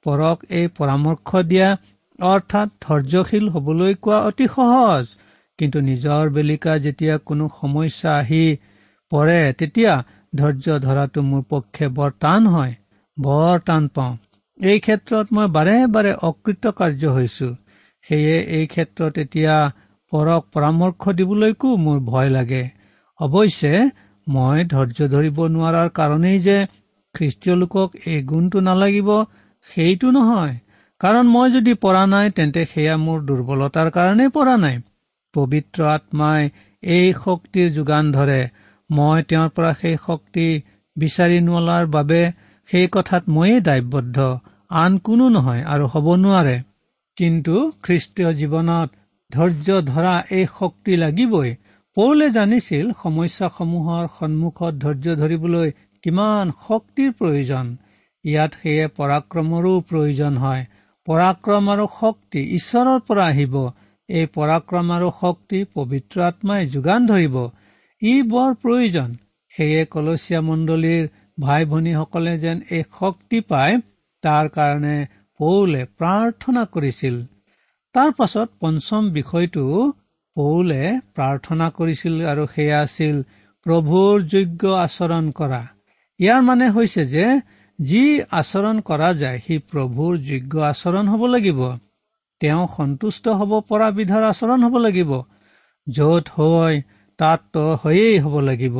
পৰক 0.05 0.45
এই 0.59 0.69
পৰামৰ্শ 0.77 1.41
দিয়া 1.49 1.67
অৰ্থাৎ 2.19 2.69
ধৈৰ্যশীল 2.81 3.45
হবলৈ 3.49 3.93
কোৱা 4.01 4.17
অতি 4.29 4.47
সহজ। 4.47 5.05
কিন্তু 5.59 5.79
নিজৰ 5.81 6.23
বেলিকা 6.29 6.73
যেতিয়া 6.77 7.15
কোনো 7.25 7.45
সমস্যা 7.61 8.15
আহি 8.17 8.43
পৰে 9.11 9.39
তেতিয়া 9.53 9.93
ধৈৰ্য 10.33 10.79
ধৰাটো 10.79 11.23
মোৰ 11.29 11.43
পক্ষে 11.49 11.91
বৰ 11.93 12.11
টান 12.19 12.47
হয় 12.47 12.75
বৰ 13.17 13.63
টান 13.65 13.87
পাওঁ। 13.95 14.13
এই 14.59 14.79
ক্ষেত্ৰত 14.79 15.27
মই 15.31 15.47
বাৰে 15.55 15.77
বাৰে 15.93 16.11
অকৃত 16.29 16.63
কাৰ্য 16.77 17.15
হৈছো। 17.15 17.49
সেয়ে 18.05 18.35
এই 18.57 18.65
ক্ষেত্ৰত 18.67 19.13
এতিয়া 19.19 19.55
পৰক 20.11 20.41
পৰামৰ্শ 20.53 21.01
দিবলৈকো 21.17 21.69
মোৰ 21.77 21.97
ভয় 22.05 22.29
লাগে। 22.29 22.63
অৱশ্যে 23.19 23.73
মই 24.33 24.65
ধৈৰ্য 24.71 25.07
ধৰিব 25.13 25.39
নোৱাৰাৰ 25.53 25.89
কাৰণেই 25.99 26.39
যে 26.39 26.57
খ্ৰীষ্টীয় 27.15 27.55
লোকক 27.55 27.89
এই 28.05 28.19
গুণটো 28.23 28.59
নালাগিব 28.59 29.09
সেইটো 29.69 30.11
নহয়। 30.11 30.55
কাৰণ 31.01 31.25
মই 31.27 31.47
যদি 31.51 31.73
পৰা 31.83 32.03
নাই 32.05 32.33
তেন্তে 32.37 32.65
সেয়া 32.73 32.95
মোৰ 33.05 33.19
দুৰ্বলতাৰ 33.27 33.87
কাৰণেই 33.91 34.33
পৰা 34.35 34.55
নাই। 34.57 34.77
পবিত্ৰ 35.33 35.87
আত্মাই 35.91 36.49
এই 36.83 37.07
শক্তিৰ 37.23 37.67
যোগান 37.71 38.11
ধৰে। 38.11 38.41
মই 38.89 39.23
তেওঁৰ 39.29 39.49
পৰা 39.55 39.71
সেই 39.81 39.97
শক্তি 40.05 40.47
বিচাৰি 40.95 41.37
নোলোৱাৰ 41.41 41.85
বাবে 41.87 42.21
সেই 42.69 42.87
কথাত 42.91 43.23
ময়েই 43.29 43.61
দায়বদ্ধ। 43.61 44.17
আন 44.81 44.97
কোনো 45.05 45.25
নহয় 45.29 45.63
আৰু 45.73 45.85
হ'ব 45.93 46.07
নোৱাৰে। 46.15 46.57
কিন্তু 47.17 47.55
খ্ৰীষ্টীয় 47.83 48.29
জীৱনত 48.33 48.89
ধৈৰ্য 49.31 49.81
ধৰা 49.85 50.13
এই 50.31 50.45
শক্তি 50.59 50.93
লাগিবই। 50.95 51.51
পৌলে 51.97 52.27
জানিছিল 52.29 52.91
সমস্যাসমূহৰ 52.99 54.05
সন্মুখত 54.19 54.73
ধৈৰ্য 54.83 55.15
ধৰিবলৈ 55.21 55.71
কিমান 56.03 56.53
শক্তিৰ 56.59 57.09
প্ৰয়োজন। 57.19 57.71
ইয়াত 58.25 58.51
সেয়ে 58.61 58.85
পৰাক্ৰমৰো 58.99 59.73
প্ৰয়োজন 59.89 60.37
হয়। 60.37 60.63
পৰাক্ৰম 61.07 61.67
আৰু 61.73 61.87
শক্তি 61.99 62.41
ঈশ্বৰৰ 62.59 63.01
পৰা 63.07 63.25
আহিব। 63.25 63.57
এই 64.09 64.29
পৰাক্ৰম 64.37 64.93
আৰু 64.97 65.11
শক্তি 65.19 65.59
পবিত্ৰ 65.73 66.23
আত্মাই 66.29 66.71
যোগান 66.75 67.11
ধৰিব। 67.11 67.35
ই 68.01 68.13
বৰ 68.31 68.51
প্ৰয়োজন। 68.63 69.09
সেয়ে 69.53 69.85
কলচীয়া 69.85 70.41
মণ্ডলীৰ 70.41 71.03
ভাই 71.41 71.65
ভনীসকলে 71.65 72.37
যেন 72.37 72.57
এই 72.69 72.83
শক্তি 72.99 73.41
পায় 73.51 73.75
তাৰ 74.23 74.45
কাৰণে 74.57 74.97
পৌলে 75.39 75.81
প্ৰাৰ্থনা 75.99 76.63
কৰিছিল। 76.75 77.15
তাৰ 77.95 78.11
পাছত 78.11 78.49
পঞ্চম 78.59 79.03
বিষয়টো 79.17 79.65
পৌলে 80.35 80.81
প্ৰাৰ্থনা 81.15 81.67
কৰিছিল 81.77 82.13
আৰু 82.31 82.43
সেয়া 82.53 82.77
আছিল 82.81 83.15
প্ৰভুৰ 83.65 84.23
যোগ্য 84.33 84.61
আচৰণ 84.77 85.25
কৰা। 85.31 85.61
ইয়াৰ 86.19 86.41
মানে 86.41 86.65
হৈছে 86.69 87.03
যে 87.05 87.25
যি 87.79 88.03
আচৰণ 88.31 88.79
কৰা 88.81 89.09
যায় 89.13 89.39
সি 89.39 89.55
প্ৰভুৰ 89.71 90.17
যোগ্য 90.21 90.53
আচৰণ 90.67 91.05
হ'ব 91.07 91.23
লাগিব। 91.25 91.61
তেওঁ 92.41 92.63
সন্তুষ্ট 92.77 93.35
হ'ব 93.39 93.51
পৰা 93.69 93.87
বিধৰ 93.91 94.23
আচৰণ 94.23 94.59
হ'ব 94.63 94.75
লাগিব। 94.77 95.11
য'ত 95.87 96.25
হয় 96.35 96.77
তাত 97.19 97.53
হয়েই 97.83 98.19
হ'ব 98.19 98.35
লাগিব। 98.39 98.77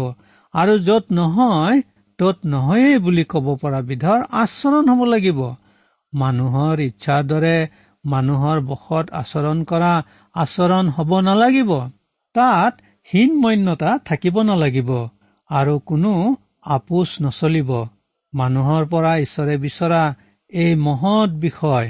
আৰু 0.53 0.74
য'ত 0.79 1.05
নহয় 1.12 1.81
তত 2.20 2.38
নহয়েই 2.46 2.98
বুলি 2.98 3.24
ক'ব 3.24 3.48
পৰা 3.62 3.79
বিধৰ 3.81 4.20
আচৰণ 4.41 4.86
হ'ব 4.89 5.01
লাগিব। 5.05 5.39
মানুহৰ 6.13 6.75
ইচ্ছাৰ 6.79 7.24
দৰে 7.24 7.58
মানুহৰ 8.05 8.58
বশত 8.62 9.05
আচৰণ 9.13 9.58
কৰা 9.63 9.93
আচৰণ 10.35 10.85
হ'ব 10.89 11.11
নালাগিব। 11.19 11.71
তাত 12.35 12.73
হীনমন্যতা 13.09 13.91
থাকিব 14.07 14.35
নালাগিব 14.41 14.91
আৰু 15.50 15.73
কোনো 15.89 16.11
আপোচ 16.75 17.09
নচলিব। 17.21 17.71
মানুহৰ 18.33 18.83
পৰা 18.85 19.11
ঈশ্বৰে 19.17 19.55
বিচৰা 19.57 20.01
এই 20.53 20.71
মহৎ 20.85 21.29
বিষয় 21.45 21.88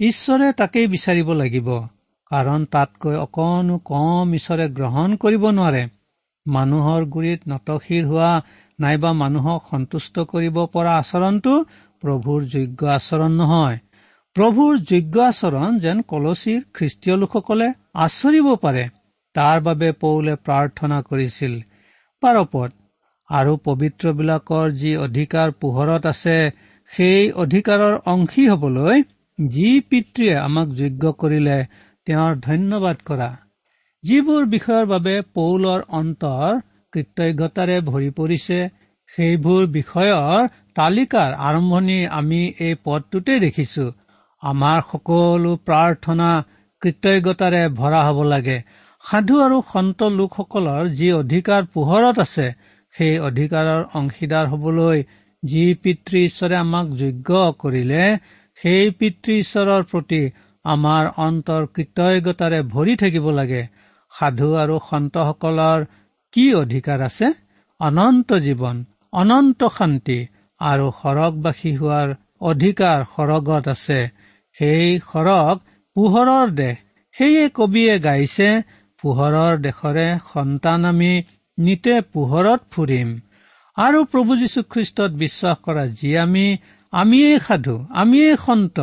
ঈশ্বৰে 0.00 0.46
তাকেই 0.52 0.86
বিচাৰিব 0.86 1.28
লাগিব 1.32 1.68
কাৰণ 2.30 2.60
তাতকৈ 2.72 3.16
অকণো 3.16 3.76
কম 3.90 4.26
ঈশ্বৰে 4.34 4.66
গ্ৰহণ 4.78 5.16
কৰিব 5.16 5.44
নোৱাৰে। 5.50 5.82
মানুহৰ 6.46 7.00
গুৰিত 7.04 7.40
নতশিৰ 7.48 8.04
হোৱা 8.06 8.32
নাইবা 8.78 9.10
মানুহক 9.12 9.60
সন্তুষ্ট 9.70 10.14
কৰিব 10.32 10.56
পৰা 10.74 10.92
আচৰণটো 10.98 11.54
প্ৰভুৰ 12.02 12.40
যোগ্য 12.54 12.80
আচৰণ 12.96 13.32
নহয়। 13.32 13.76
প্ৰভুৰ 14.36 14.76
যোগ্য 14.88 15.22
আচৰণ 15.22 15.74
যেন 15.78 15.98
কলচীৰ 16.10 16.60
খ্ৰীষ্টীয় 16.74 17.16
লোকসকলে 17.16 17.66
আচৰিব 18.04 18.46
পাৰে 18.62 18.84
তাৰ 19.34 19.58
বাবে 19.60 19.90
পৌলে 20.04 20.36
প্ৰাৰ্থনা 20.46 21.00
কৰিছিল। 21.10 21.58
পাৰপদ 22.22 22.70
আৰু 23.30 23.52
পবিত্ৰবিলাকৰ 23.64 24.72
যি 24.80 24.94
অধিকাৰ 25.02 25.52
পোহৰত 25.60 26.12
আছে 26.12 26.38
সেই 26.90 27.30
অধিকাৰৰ 27.44 27.98
অংশী 28.06 28.48
হবলৈ 28.48 29.04
যি 29.38 29.68
পিতৃয়ে 29.90 30.34
আমাক 30.38 30.74
যোগ্য 30.74 31.14
কৰিলে 31.20 31.58
তেওঁৰ 32.06 32.42
ধন্যবাদ 32.48 33.06
কৰা। 33.06 33.30
যিবোৰ 34.04 34.42
বিষয়ৰ 34.46 34.84
বাবে 34.86 35.14
পৌলৰ 35.34 35.88
অন্তৰ 35.98 36.60
কৃতজ্ঞতাৰে 36.92 37.80
ভৰি 37.86 38.10
পৰিছে 38.18 38.58
সেইবোৰ 39.14 39.62
বিষয়ৰ 39.72 40.48
তালিকাৰ 40.74 41.30
আৰম্ভণি 41.48 41.98
আমি 42.18 42.40
এই 42.66 42.74
পদটোতে 42.84 43.38
দেখিছো। 43.40 43.92
আমাৰ 44.42 44.78
সকলো 44.90 45.50
প্ৰাৰ্থনা 45.66 46.28
কৃতজ্ঞতাৰে 46.82 47.62
ভৰা 47.80 48.00
হ'ব 48.06 48.18
লাগে। 48.24 48.58
সাধু 49.04 49.36
আৰু 49.40 49.58
সন্ত 49.72 50.08
লোকসকলৰ 50.18 50.88
যি 50.98 51.08
অধিকাৰ 51.12 51.62
পোহৰত 51.74 52.16
আছে 52.26 52.46
সেই 52.94 53.14
অধিকাৰৰ 53.28 53.82
অংশীদাৰ 53.94 54.46
হবলৈ 54.46 54.98
যি 55.42 55.64
পিতৃ 55.82 56.18
ঈশ্বৰে 56.24 56.56
আমাক 56.56 56.86
যোগ্য 57.02 57.30
কৰিলে 57.62 58.02
সেই 58.58 58.90
পিতৃ 58.98 59.32
ঈশ্বৰৰ 59.42 59.82
প্ৰতি 59.90 60.22
আমাৰ 60.64 61.04
অন্তৰ 61.26 61.62
কৃতজ্ঞতাৰে 61.74 62.60
ভৰি 62.74 62.94
থাকিব 62.96 63.26
লাগে। 63.30 63.62
সাধু 64.12 64.48
আৰু 64.54 64.76
সন্তসকলৰ 64.90 65.80
কি 66.34 66.44
অধিকাৰ 66.54 66.98
আছে? 67.08 67.28
অনন্ত 67.80 68.28
জীৱন 68.46 68.76
অনন্ত 69.12 69.60
শান্তি 69.78 70.18
আৰু 70.60 70.86
সৰগবাসী 71.00 71.72
হোৱাৰ 71.76 72.08
অধিকাৰ 72.50 72.98
সৰগত 73.14 73.64
আছে। 73.68 74.00
সেই 74.58 74.88
সৰগ 75.12 75.56
পোহৰৰ 75.96 76.48
দেশ। 76.60 76.76
সেয়ে 77.14 77.44
কবিয়ে 77.54 77.94
গাইছে 77.98 78.48
পোহৰৰ 79.02 79.54
দেশৰে 79.66 80.08
সন্তান 80.32 80.84
আমি 80.84 81.12
নিতে 81.58 81.94
পোহৰত 82.12 82.60
ফুৰিম। 82.72 83.08
আৰু 83.76 83.98
প্ৰভু 84.04 84.32
যীশুখ্ৰীষ্টত 84.40 85.10
বিশ্বাস 85.22 85.56
কৰা 85.64 85.84
যি 85.98 86.10
আমি 86.24 86.46
আমিয়েই 86.92 87.38
সাধু 87.46 87.76
আমিয়েই 87.94 88.36
সন্ত 88.46 88.76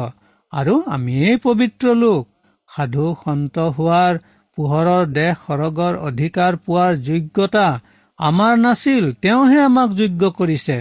আৰু 0.54 0.76
আমিয়েই 0.96 1.38
পবিত্ৰ 1.38 1.86
লোক। 2.04 2.24
সাধু 2.70 3.06
সন্ত 3.24 3.56
হোৱাৰ 3.78 4.14
পোহৰৰ 4.58 5.04
দেশ 5.18 5.36
সৰগৰ 5.46 5.94
অধিকাৰ 6.08 6.54
পোৱাৰ 6.66 6.94
যোগ্যতা 7.10 7.68
আমাৰ 8.20 8.54
নাছিল 8.60 9.06
তেওঁহে 9.22 9.60
আমাক 9.62 9.90
যোগ্য 10.00 10.22
কৰিছে। 10.40 10.78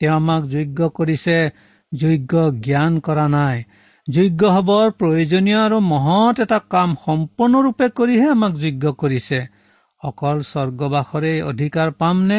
তেওঁ 0.00 0.14
আমাক 0.14 0.42
যোগ্য 0.54 0.78
কৰিছে 0.98 1.38
যোগ্য 1.92 2.32
জ্ঞান 2.66 2.92
কৰা 3.00 3.26
নাই। 3.28 3.56
যোগ্য 4.08 4.42
হবৰ 4.46 4.90
প্ৰয়োজনীয় 4.98 5.60
আৰু 5.60 5.78
মহৎ 5.84 6.40
এটা 6.42 6.58
কাম 6.70 6.90
সম্পূৰ্ণৰূপে 7.04 7.86
কৰিহে 7.90 8.26
আমাক 8.30 8.52
যোগ্য 8.56 8.90
কৰিছে। 9.00 9.38
অকল 10.02 10.42
স্বৰ্গবাসৰে 10.50 11.32
অধিকাৰ 11.42 11.88
পামনে? 12.02 12.38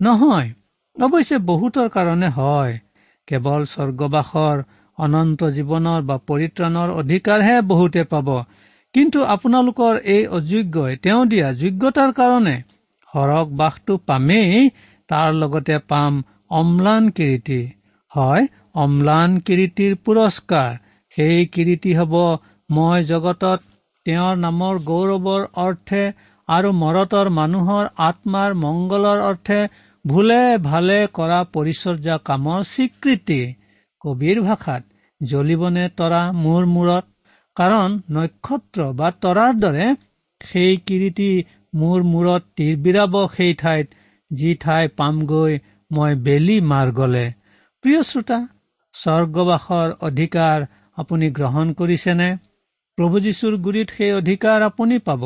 নহয় 0.00 0.48
অৱশ্যে 0.96 1.38
বহুতৰ 1.50 1.90
কাৰণে 1.96 2.30
হয়। 2.36 2.72
কেৱল 3.28 3.66
স্বৰ্গবাসৰ 3.72 4.62
অনন্ত 4.98 5.50
জীৱনৰ 5.56 6.00
বা 6.02 6.16
পৰিত্ৰাণৰ 6.30 6.94
অধিকাৰহে 7.00 7.56
বহুতে 7.66 8.04
পাব। 8.04 8.30
কিন্তু 8.94 9.18
আপোনালোকৰ 9.34 9.98
এই 10.14 10.22
অযোগ্যই 10.38 10.96
তেওঁ 11.04 11.22
দিয়া 11.26 11.48
যোগ্যতাৰ 11.62 12.10
কাৰণে 12.12 12.54
সৰগ 13.08 13.52
বাসটো 13.56 13.98
পামেই 14.06 14.70
তাৰ 15.10 15.28
লগতে 15.34 15.78
পাম 15.88 16.22
অম্লান 16.54 17.12
কিৰিটি 17.16 17.60
হয় 18.12 18.42
অম্লান 18.84 19.38
কিৰিটিৰ 19.46 19.92
পুৰস্কাৰ। 20.04 20.72
সেই 21.16 21.46
কিৰিটি 21.54 21.92
হ'ব। 21.98 22.14
মই 22.70 23.06
জগতত 23.08 23.60
তেওঁৰ 24.06 24.36
নামৰ 24.40 24.74
গৌৰৱৰ 24.86 25.42
অৰ্থে 25.62 26.02
আৰু 26.48 26.70
মৰতৰ 26.78 27.30
মানুহৰ 27.36 27.90
আত্মাৰ 28.06 28.54
মংগলৰ 28.60 29.24
অৰ্থে 29.26 29.58
ভুলে 30.04 30.40
ভালে 30.64 30.98
কৰা 31.16 31.40
পৰিচৰ্যা 31.54 32.16
কামৰ 32.28 32.60
স্বীকৃতি। 32.68 33.40
কবিৰ 34.04 34.40
ভাষাত 34.42 34.82
জ্বলিবনে 35.20 35.84
তৰা 35.98 36.22
মূৰ 36.38 36.62
মূৰত? 36.70 37.04
কাৰণ 37.56 37.94
নক্ষত্ৰ 38.12 38.84
বা 38.98 39.08
তৰাৰ 39.22 39.52
দৰে 39.62 39.86
সেই 40.40 40.76
কিৰিটি 40.86 41.30
মোৰ 41.72 42.06
মূৰত 42.08 42.42
তীৰ 42.56 42.78
বিৰাব 42.84 43.18
সেই 43.34 43.52
ঠাইত 43.54 44.00
যি 44.30 44.54
ঠাই 44.60 44.88
পামগৈ 44.98 45.58
মই 45.90 46.16
বেলি 46.26 46.56
মাৰ 46.70 46.92
গলে 46.98 47.24
প্ৰিয় 47.84 48.00
শ্ৰোতা 48.10 48.38
স্বৰ্গবাসৰ 48.94 49.94
অধিকাৰ 50.08 50.66
আপুনি 50.98 51.30
গ্ৰহণ 51.30 51.72
কৰিছেনে? 51.72 52.28
প্ৰভু 52.98 53.20
যীশুৰ 53.20 53.54
গুৰিত 53.56 53.88
সেই 53.96 54.12
অধিকাৰ 54.12 54.64
আপুনি 54.66 54.98
পাব 54.98 55.22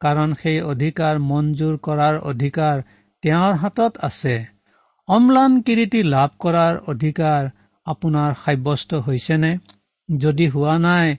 কাৰণ 0.00 0.34
সেই 0.42 0.58
অধিকাৰ 0.72 1.20
মঞ্জুৰ 1.26 1.76
কৰাৰ 1.82 2.18
অধিকাৰ 2.30 2.82
তেওঁৰ 3.22 3.54
হাতত 3.54 4.02
আছে। 4.08 4.34
অম্লান 5.08 5.60
কিৰিটি 5.62 6.02
লাভ 6.08 6.34
কৰাৰ 6.38 6.80
অধিকাৰ 6.94 7.48
আপোনাৰ 7.86 8.34
সাব্যস্ত 8.44 9.00
হৈছেনে? 9.06 9.52
যদি 10.08 10.46
হোৱা 10.48 10.74
নাই 10.78 11.16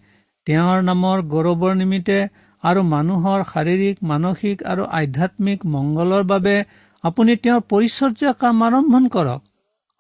তেওঁৰ 0.47 0.84
নামৰ 0.84 1.23
গৌৰৱৰ 1.32 1.73
নিমিত্তে 1.76 2.19
আৰু 2.63 2.84
মানুহৰ 2.91 3.43
শাৰীৰিক 3.54 3.97
মানসিক 4.04 4.63
আৰু 4.65 4.84
আধ্যাত্মিক 5.00 5.65
মংগলৰ 5.73 6.23
বাবে 6.23 6.56
আপুনি 7.04 7.36
তেওঁৰ 7.43 7.62
পৰিচৰ্যা 7.71 8.34
কাম 8.43 8.63
আৰম্ভ 8.63 9.02
কৰক। 9.12 9.41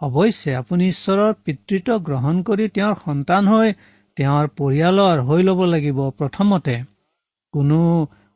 অৱশ্যে 0.01 0.51
আপুনি 0.55 0.87
ঈশ্বৰৰ 0.87 1.31
পিতৃত্ব 1.43 1.95
গ্ৰহণ 1.99 2.41
কৰি 2.41 2.65
তেওঁৰ 2.69 2.95
সন্তান 3.03 3.47
হৈ 3.47 3.71
তেওঁৰ 4.17 4.49
পৰিয়ালৰ 4.57 5.21
হৈ 5.21 5.41
ল'ব 5.43 5.63
লাগিব 5.65 5.99
প্ৰথমতে। 6.19 6.75
কোনো 7.53 7.79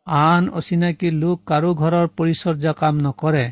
আন 0.08 0.48
অচিনাকি 0.54 1.12
লোক 1.18 1.44
কাৰো 1.48 1.74
ঘৰৰ 1.74 2.08
পৰিচৰ্যা 2.18 2.74
কাম 2.74 3.02
নকৰে। 3.02 3.44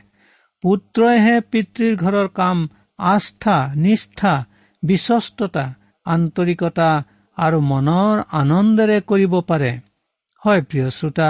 পুত্ৰইহে 0.64 1.36
পিতৃৰ 1.52 1.94
ঘৰৰ 1.96 2.28
কাম 2.34 2.66
আস্থা 3.00 3.58
নিষ্ঠা 3.76 4.34
বিশ্বস্ততা 4.84 5.66
আন্তৰিকতা 6.06 6.90
আৰু 7.38 7.60
মনৰ 7.68 8.24
আনন্দেৰে 8.40 8.98
কৰিব 9.02 9.34
পাৰে। 9.50 9.72
হয় 10.44 10.62
প্ৰিয় 10.62 10.90
শ্ৰোতা 10.90 11.30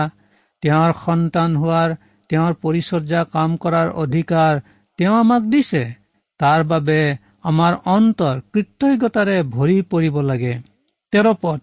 তেওঁৰ 0.63 0.91
সন্তান 1.05 1.55
হোৱাৰ 1.55 1.95
তেওঁৰ 2.29 2.53
পৰিচৰ্যা 2.63 3.21
কাম 3.33 3.57
কৰাৰ 3.57 3.87
অধিকাৰ 4.03 4.61
তেওঁ 4.99 5.15
আমাক 5.19 5.43
দিছে। 5.49 5.83
তাৰ 6.39 6.63
বাবে 6.71 6.99
আমাৰ 7.43 7.73
অন্তৰ 7.93 8.35
কৃতজ্ঞতাৰে 8.53 9.37
ভৰি 9.55 9.77
পৰিব 9.91 10.15
লাগে। 10.29 10.53
তেৰপদ 11.13 11.59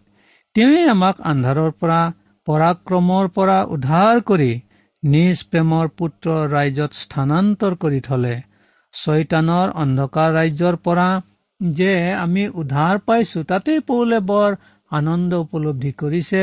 তেওঁৱেই 0.56 0.88
আমাক 0.88 1.16
আন্ধাৰৰ 1.30 1.72
পৰা 1.80 2.00
পৰাক্ৰমৰ 2.46 3.28
পৰা 3.36 3.58
উদ্ধাৰ 3.76 4.20
কৰি 4.30 4.50
নিজ 5.02 5.42
প্ৰেমৰ 5.50 5.88
পুত্ৰৰ 5.98 6.42
ৰাইজত 6.52 7.00
স্থানান্তৰ 7.00 7.76
কৰি 7.82 8.00
থলে। 8.00 8.34
ছয়তানৰ 8.94 9.72
অন্ধকাৰ 9.82 10.30
ৰাজ্যৰ 10.36 10.76
পৰা 10.86 11.08
যে 11.60 11.90
আমি 12.16 12.44
উদ্ধাৰ 12.62 13.02
পাইছো 13.06 13.42
তাতেই 13.50 13.80
পৌলে 13.90 14.18
বৰ 14.30 14.56
আনন্দ 14.90 15.40
উপলব্ধি 15.44 15.92
কৰিছে 16.02 16.42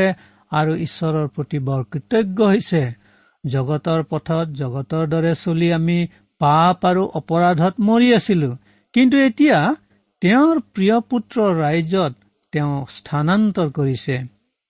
আৰু 0.51 0.75
ঈশ্বৰৰ 0.85 1.27
প্ৰতি 1.35 1.59
বৰ 1.67 1.81
কৃতজ্ঞ 1.91 2.49
হৈছে। 2.51 2.83
জগতৰ 3.43 4.03
পথত 4.11 4.47
জগতৰ 4.59 5.07
দৰে 5.13 5.33
চলি 5.35 5.69
আমি 5.73 5.97
পাপ 6.43 6.86
আৰু 6.89 7.03
অপৰাধত 7.19 7.88
মৰি 7.88 8.10
আছিলো। 8.15 8.49
কিন্তু 8.95 9.23
এতিয়া 9.27 9.58
তেওঁৰ 10.21 10.60
প্ৰিয় 10.73 10.97
পুত্ৰৰ 11.12 11.51
ৰাইজত 11.62 12.13
তেওঁ 12.53 12.75
স্থানান্তৰ 12.95 13.71
কৰিছে। 13.77 14.15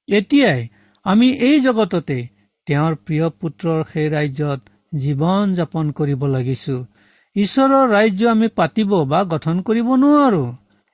এতিয়াই 0.10 0.62
আমি 1.06 1.28
এই 1.48 1.60
জগততে 1.66 2.20
তেওঁৰ 2.68 2.94
প্ৰিয় 3.06 3.28
পুত্ৰৰ 3.42 3.80
সেই 3.92 4.08
ৰাজ্যত 4.10 4.60
জীৱন 5.02 5.54
যাপন 5.56 5.92
কৰিব 6.00 6.26
লাগিছো। 6.32 6.76
ঈশ্বৰৰ 7.36 7.86
ৰাজ্য 7.90 8.30
আমি 8.32 8.48
পাতিব 8.60 8.92
বা 9.12 9.20
গঠন 9.30 9.62
কৰিব 9.68 9.88
নোৱাৰো। 10.02 10.44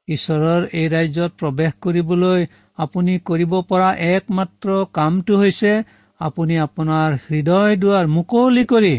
ঈশ্বৰৰ 0.07 0.67
এই 0.79 0.87
ৰাজ্যত 0.93 1.31
প্ৰৱেশ 1.39 1.73
কৰিবলৈ 1.85 2.45
আপুনি 2.77 3.15
কৰিব 3.29 3.55
পৰা 3.69 3.89
একমাত্ৰ 4.07 4.77
কামটো 4.93 5.39
হৈছে 5.41 5.73
আপুনি 6.21 6.59
আপোনাৰ 6.63 7.17
হৃদয় 7.25 7.75
দুৱাৰ 7.81 8.05
মুকলি 8.15 8.63
কৰি 8.71 8.93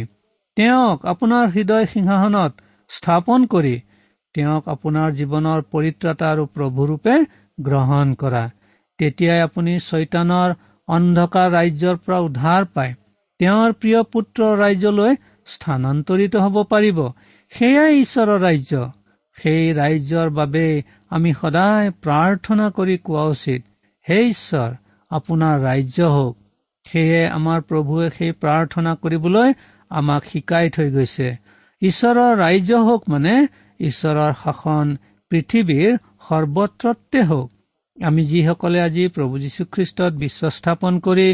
তেওঁক 0.60 1.04
আপোনাৰ 1.08 1.44
হৃদয় 1.52 1.86
সিংহাসনত 1.90 2.52
স্থাপন 2.90 3.44
কৰি 3.52 3.70
তেওঁক 4.34 4.66
আপোনাৰ 4.72 5.14
জীৱনৰ 5.20 5.62
পৰিত্ৰাতা 5.74 6.26
আৰু 6.32 6.44
প্ৰভুৰূপে 6.56 7.14
গ্ৰহণ 7.58 8.12
কৰা। 8.14 8.42
তেতিয়াই 8.98 9.44
আপুনি 9.44 9.76
চৈতানৰ 9.86 10.54
অন্ধকাৰ 10.88 11.48
ৰাজ্যৰ 11.54 11.96
পৰা 12.04 12.18
উদ্ধাৰ 12.26 12.68
পায়। 12.74 12.92
তেওঁৰ 13.40 13.74
প্ৰিয় 13.80 14.02
পুত্ৰৰ 14.12 14.60
ৰাজ্যলৈ 14.62 15.16
স্থানান্তৰিত 15.48 16.44
হ'ব 16.44 16.62
পাৰিব। 16.74 17.00
সেয়াই 17.52 17.98
ঈশ্বৰৰ 18.00 18.40
ৰাজ্য। 18.46 18.84
সেই 19.38 19.72
ৰাজ্যৰ 19.72 20.30
বাবে 20.38 20.66
আমি 21.10 21.34
সদায় 21.40 21.90
প্ৰাৰ্থনা 22.04 22.70
কৰি 22.78 22.96
কোৱা 23.08 23.24
উচিত 23.30 23.60
হে 24.06 24.18
ঈশ্বৰ 24.28 24.70
আপোনাৰ 25.10 25.60
ৰাজ্য 25.64 26.14
হওক। 26.14 26.36
সেয়ে 26.86 27.20
আমাৰ 27.28 27.58
প্ৰভুৱে 27.68 28.06
সেই 28.18 28.32
প্ৰাৰ্থনা 28.42 28.94
কৰিবলৈ 29.02 29.54
আমাক 29.90 30.22
শিকাই 30.30 30.66
থৈ 30.70 30.88
গৈছে। 30.90 31.28
ঈশ্বৰৰ 31.82 32.32
ৰাজ্য 32.42 32.72
হওক 32.86 33.02
মানে 33.08 33.34
ঈশ্বৰৰ 33.80 34.32
শাসন 34.42 34.86
পৃথিৱীৰ 35.30 35.92
সৰ্বত্ৰতে 36.28 37.20
হওক। 37.22 37.48
আমি 37.98 38.22
যিসকলে 38.24 38.78
আজি 38.80 39.04
প্ৰভু 39.14 39.34
যীশুখ্ৰীষ্টত 39.44 40.12
বিশ্বস্থাপন 40.22 40.92
কৰি 41.06 41.28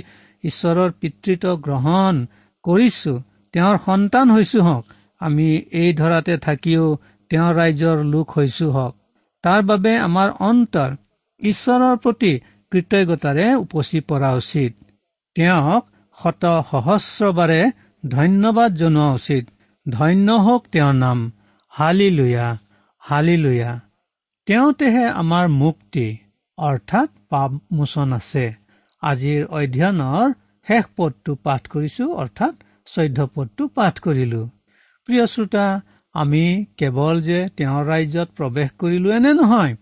ঈশ্বৰৰ 0.45 0.91
পিতৃত্ব 1.01 1.47
গ্ৰহণ 1.67 2.15
কৰিছো 2.65 3.13
তেওঁৰ 3.55 3.77
সন্তান 3.87 4.27
হৈছো 4.31 4.61
হওক 4.63 4.85
আমি 5.21 5.49
এই 5.81 5.91
ধৰাতে 6.01 6.35
থাকিও 6.47 6.85
তেওঁৰ 7.31 7.53
ৰাজ্যৰ 7.61 7.99
লোক 8.13 8.27
হৈছো 8.37 8.67
হওক। 8.71 8.95
তাৰ 9.45 9.61
বাবে 9.63 9.93
আমাৰ 9.99 10.29
অন্তৰ 10.49 10.91
ঈশ্বৰৰ 11.41 11.97
প্ৰতি 11.97 12.33
কৃতজ্ঞতাৰে 12.73 13.47
উপচি 13.55 13.99
পৰা 14.09 14.31
উচিত। 14.33 14.73
তেওঁক 15.37 15.83
শত 16.19 16.43
সহস্ৰবাৰে 16.71 17.61
ধন্যবাদ 18.11 18.71
জনোৱা 18.77 19.09
উচিত। 19.13 19.45
ধন্য 19.87 20.29
হওক 20.47 20.63
তেওঁৰ 20.73 20.95
নাম। 20.95 21.19
হালি 21.73 22.09
লুয়া 22.11 22.49
হালি 23.03 23.37
লুয়া 23.37 23.73
তেওঁতেহে 24.49 25.05
আমাৰ 25.23 25.49
মুক্তি। 25.55 26.07
অৰ্থাৎ 26.59 27.09
পাপ 27.31 27.51
মোচন 27.73 28.13
আছে। 28.13 28.45
আজিৰ 29.03 29.41
অধ্যয়নৰ 29.59 30.33
শেষ 30.67 30.85
পদটো 30.97 31.33
পাঠ 31.43 31.63
কৰিছো 31.69 32.05
অৰ্থাৎ 32.23 32.55
চৈধ্য 32.87 33.27
পদটো 33.35 33.69
পাঠ 33.77 33.95
কৰিলো। 33.99 34.43
প্ৰিয় 35.09 35.25
শ্ৰোতা 35.27 35.67
আমি 36.15 36.45
কেৱল 36.79 37.17
যে 37.21 37.39
তেওঁৰ 37.57 37.83
ৰাজ্যত 37.87 38.29
প্ৰৱেশ 38.37 38.71
কৰিলো 38.79 39.09
এনে 39.17 39.33
নহয় 39.33 39.77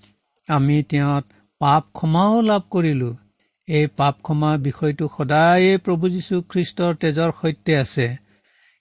আমি 0.49 0.77
তেওঁত 0.91 1.25
পাপ 1.61 1.83
ক্ষমাও 1.93 2.41
লাভ 2.41 2.63
কৰিলো। 2.71 3.11
এই 3.69 3.87
পাপ 3.97 4.15
ক্ষমা 4.23 4.51
বিষয়টো 4.57 5.07
সদায়ে 5.17 5.73
প্ৰভু 5.79 6.09
যীশু 6.09 6.37
খ্ৰীষ্টৰ 6.51 6.93
তেজৰ 6.95 7.31
সৈতে 7.41 7.73
আছে। 7.77 8.07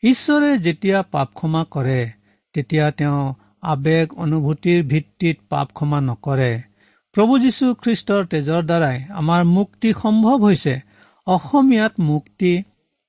ঈশ্বৰে 0.04 0.50
যেতিয়া 0.58 1.00
পাপ 1.12 1.30
ক্ষমা 1.34 1.62
কৰে 1.74 2.00
তেতিয়া 2.56 2.86
তেওঁ 2.92 3.22
আৱেগ 3.64 4.08
অনুভূতিৰ 4.24 4.80
ভিত্তিত 4.84 5.38
পাপ 5.50 5.68
ক্ষমা 5.74 6.00
নকৰে। 6.02 6.52
প্ৰভু 7.16 7.34
যীশু 7.40 7.66
খ্ৰীষ্টৰ 7.82 8.22
তেজৰ 8.26 8.62
দ্বাৰাই 8.70 8.98
আমাৰ 9.20 9.42
মুক্তি 9.58 9.90
সম্ভৱ 9.94 10.38
হৈছে। 10.46 10.74
অসমীয়াত 11.28 11.94
মুক্তি 12.00 12.52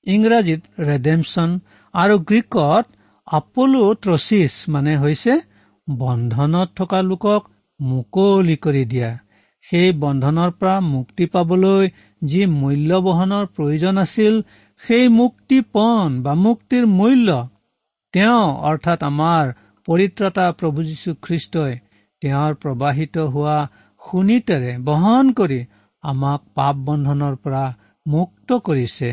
ইংৰাজীত 0.07 0.63
ৰেডেমছন 0.89 1.51
আৰু 1.95 2.15
গ্ৰীকত 2.29 2.85
আপলো 3.27 3.83
ট্ৰচিছ 3.95 4.53
মানে 4.69 4.93
হৈছে 4.97 5.33
বন্ধনত 5.91 6.69
থকা 6.77 7.01
লোকক 7.03 7.43
মুকলি 7.81 8.57
কৰি 8.57 8.85
দিয়া। 8.85 9.11
সেই 9.71 9.93
বন্ধনৰ 9.93 10.51
পৰা 10.51 10.77
মুক্তি 10.81 11.27
পাবলৈ 11.27 11.89
যি 12.23 12.47
মূল্য 12.47 13.01
বহনৰ 13.01 13.45
প্ৰয়োজন 13.47 13.95
আছিল 13.99 14.35
সেই 14.83 15.09
মুক্তিপণ 15.09 16.23
বা 16.23 16.33
মুক্তিৰ 16.35 16.85
মূল্য 16.87 17.29
তেওঁ 18.15 18.45
অৰ্থাৎ 18.71 19.01
আমাৰ 19.03 19.45
পৰিত্ৰতা 19.89 20.47
প্ৰভু 20.53 20.83
যীশু 20.83 21.11
খ্ৰীষ্টই 21.23 21.75
তেওঁৰ 22.23 22.53
প্ৰবাহিত 22.55 23.25
হোৱা 23.35 23.59
সুনীতেৰে 24.03 24.73
বহন 24.79 25.33
কৰি 25.33 25.61
আমাক 26.05 26.41
পাপ 26.55 26.77
বন্ধনৰ 26.77 27.35
পৰা 27.37 27.65
মুক্ত 28.07 28.59
কৰিছে। 28.59 29.11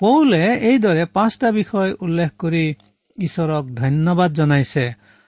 পৌলে 0.00 0.42
এইদৰে 0.70 1.04
পাঁচটা 1.12 1.48
বিষয় 1.52 1.90
উল্লেখ 2.00 2.30
কৰি 2.38 2.64
ঈশ্বৰক 3.18 3.64
ধন্যবাদ 3.74 4.30
জনাইছে। 4.32 4.84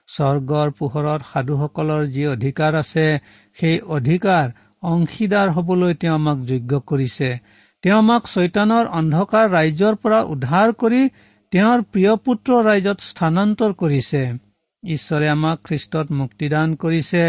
স্বৰ্গৰ 0.09 0.69
পোহৰত 0.79 1.21
সাধুসকলৰ 1.31 2.03
যি 2.13 2.23
অধিকাৰ 2.33 2.77
আছে 2.79 3.05
সেই 3.57 3.77
অধিকাৰ 3.97 4.45
অংশীদাৰ 4.83 5.47
হবলৈ 5.55 5.93
তেওঁ 6.01 6.15
আমাক 6.15 6.37
যোগ্য 6.49 6.79
কৰিছে। 6.89 7.29
তেওঁ 7.83 7.97
আমাক 7.97 8.29
চৈতানৰ 8.31 8.85
অন্ধকাৰ 8.99 9.45
ৰাজ্যৰ 9.51 9.95
পৰা 10.03 10.19
উদ্ধাৰ 10.33 10.73
কৰি 10.81 11.01
তেওঁৰ 11.51 11.79
প্ৰিয় 11.91 12.13
পুত্ৰ 12.25 12.49
ৰাইজত 12.67 12.99
স্থানান্তৰ 13.05 13.71
কৰিছে। 13.73 14.21
ঈশ্বৰে 14.83 15.27
আমাক 15.29 15.57
খ্ৰীষ্টত 15.67 16.07
মুক্তিদান 16.19 16.75
কৰিছে 16.75 17.23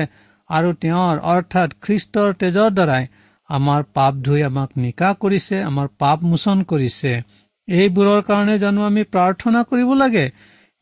আৰু 0.51 0.69
তেওঁৰ 0.83 1.17
অৰ্থাৎ 1.33 1.71
খ্ৰীষ্টৰ 1.85 2.35
তেজৰ 2.41 2.71
দ্বাৰাই 2.71 3.05
আমাৰ 3.51 3.81
পাপ 3.93 4.15
ধুই 4.27 4.43
আমাক 4.43 4.71
নিকা 4.77 5.11
কৰিছে 5.23 5.57
আমাৰ 5.63 5.89
পাপ 5.99 6.19
মোচন 6.31 6.59
কৰিছে। 6.65 7.13
এইবোৰৰ 7.69 8.21
কাৰণে 8.29 8.57
জানো 8.59 8.81
আমি 8.85 9.03
প্ৰাৰ্থনা 9.15 9.61
কৰিব 9.71 9.91
লাগে? 10.03 10.27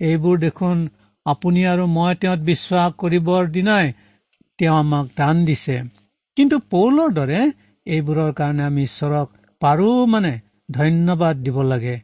এইবোৰ 0.00 0.36
দেখোন 0.38 0.76
আপুনি 1.32 1.60
আৰু 1.72 1.84
মই 1.96 2.12
তেওঁত 2.20 2.40
বিশ্বাস 2.50 2.88
কৰিবৰ 3.02 3.42
দিনাই 3.56 3.86
তেওঁ 4.58 4.76
আমাক 4.82 5.06
দান 5.18 5.36
দিছে। 5.48 5.76
কিন্তু 6.36 6.56
পৌলৰ 6.72 7.08
দৰে 7.18 7.40
এইবোৰৰ 7.86 8.30
কাৰণে 8.38 8.62
আমি 8.70 8.82
ঈশ্বৰক 8.88 9.28
পাৰো 9.62 9.90
মানে 10.06 10.32
ধন্যবাদ 10.70 11.34
দিব 11.44 11.56
লাগে। 11.72 11.96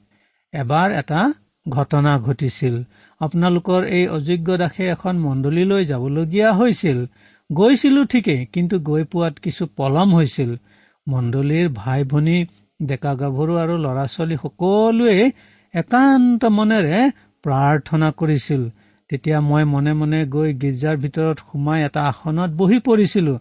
এবাৰ 0.55 0.89
এটা 1.01 1.21
ঘটনা 1.67 2.13
ঘটিছিল। 2.27 2.75
আপোনালোকৰ 3.21 3.81
এই 3.97 4.05
অযোগ্য 4.09 4.49
দাসে 4.63 4.85
এখন 4.95 5.15
মণ্ডলীলৈ 5.19 5.83
যাবলগীয়া 5.85 6.49
হৈছিল। 6.53 6.99
গৈছিলো 7.51 8.03
ঠিকেই 8.05 8.41
কিন্তু 8.55 8.75
গৈ 8.89 9.03
পোৱাত 9.13 9.35
কিছু 9.45 9.63
পলম 9.79 10.09
হৈছিল। 10.15 10.51
মণ্ডলীৰ 11.07 11.67
ভাই 11.81 12.01
ভনী 12.13 12.39
ডেকা 12.81 13.13
গাভৰু 13.21 13.53
আৰু 13.63 13.75
ল'ৰা 13.85 14.05
ছোৱালী 14.07 14.37
সকলোৱে 14.45 15.19
একান্ত 15.75 16.43
মনেৰে 16.59 16.99
প্ৰাৰ্থনা 17.45 18.09
কৰিছিল। 18.21 18.63
তেতিয়া 19.11 19.39
মই 19.41 19.65
মনে 19.65 19.93
মনে 20.01 20.21
গৈ 20.35 20.51
গীৰ্জাৰ 20.63 20.97
ভিতৰত 20.97 21.39
সোমাই 21.49 21.81
এটা 21.85 22.01
আসনত 22.11 22.51
বহি 22.61 22.79
পৰিছিলো। 22.89 23.35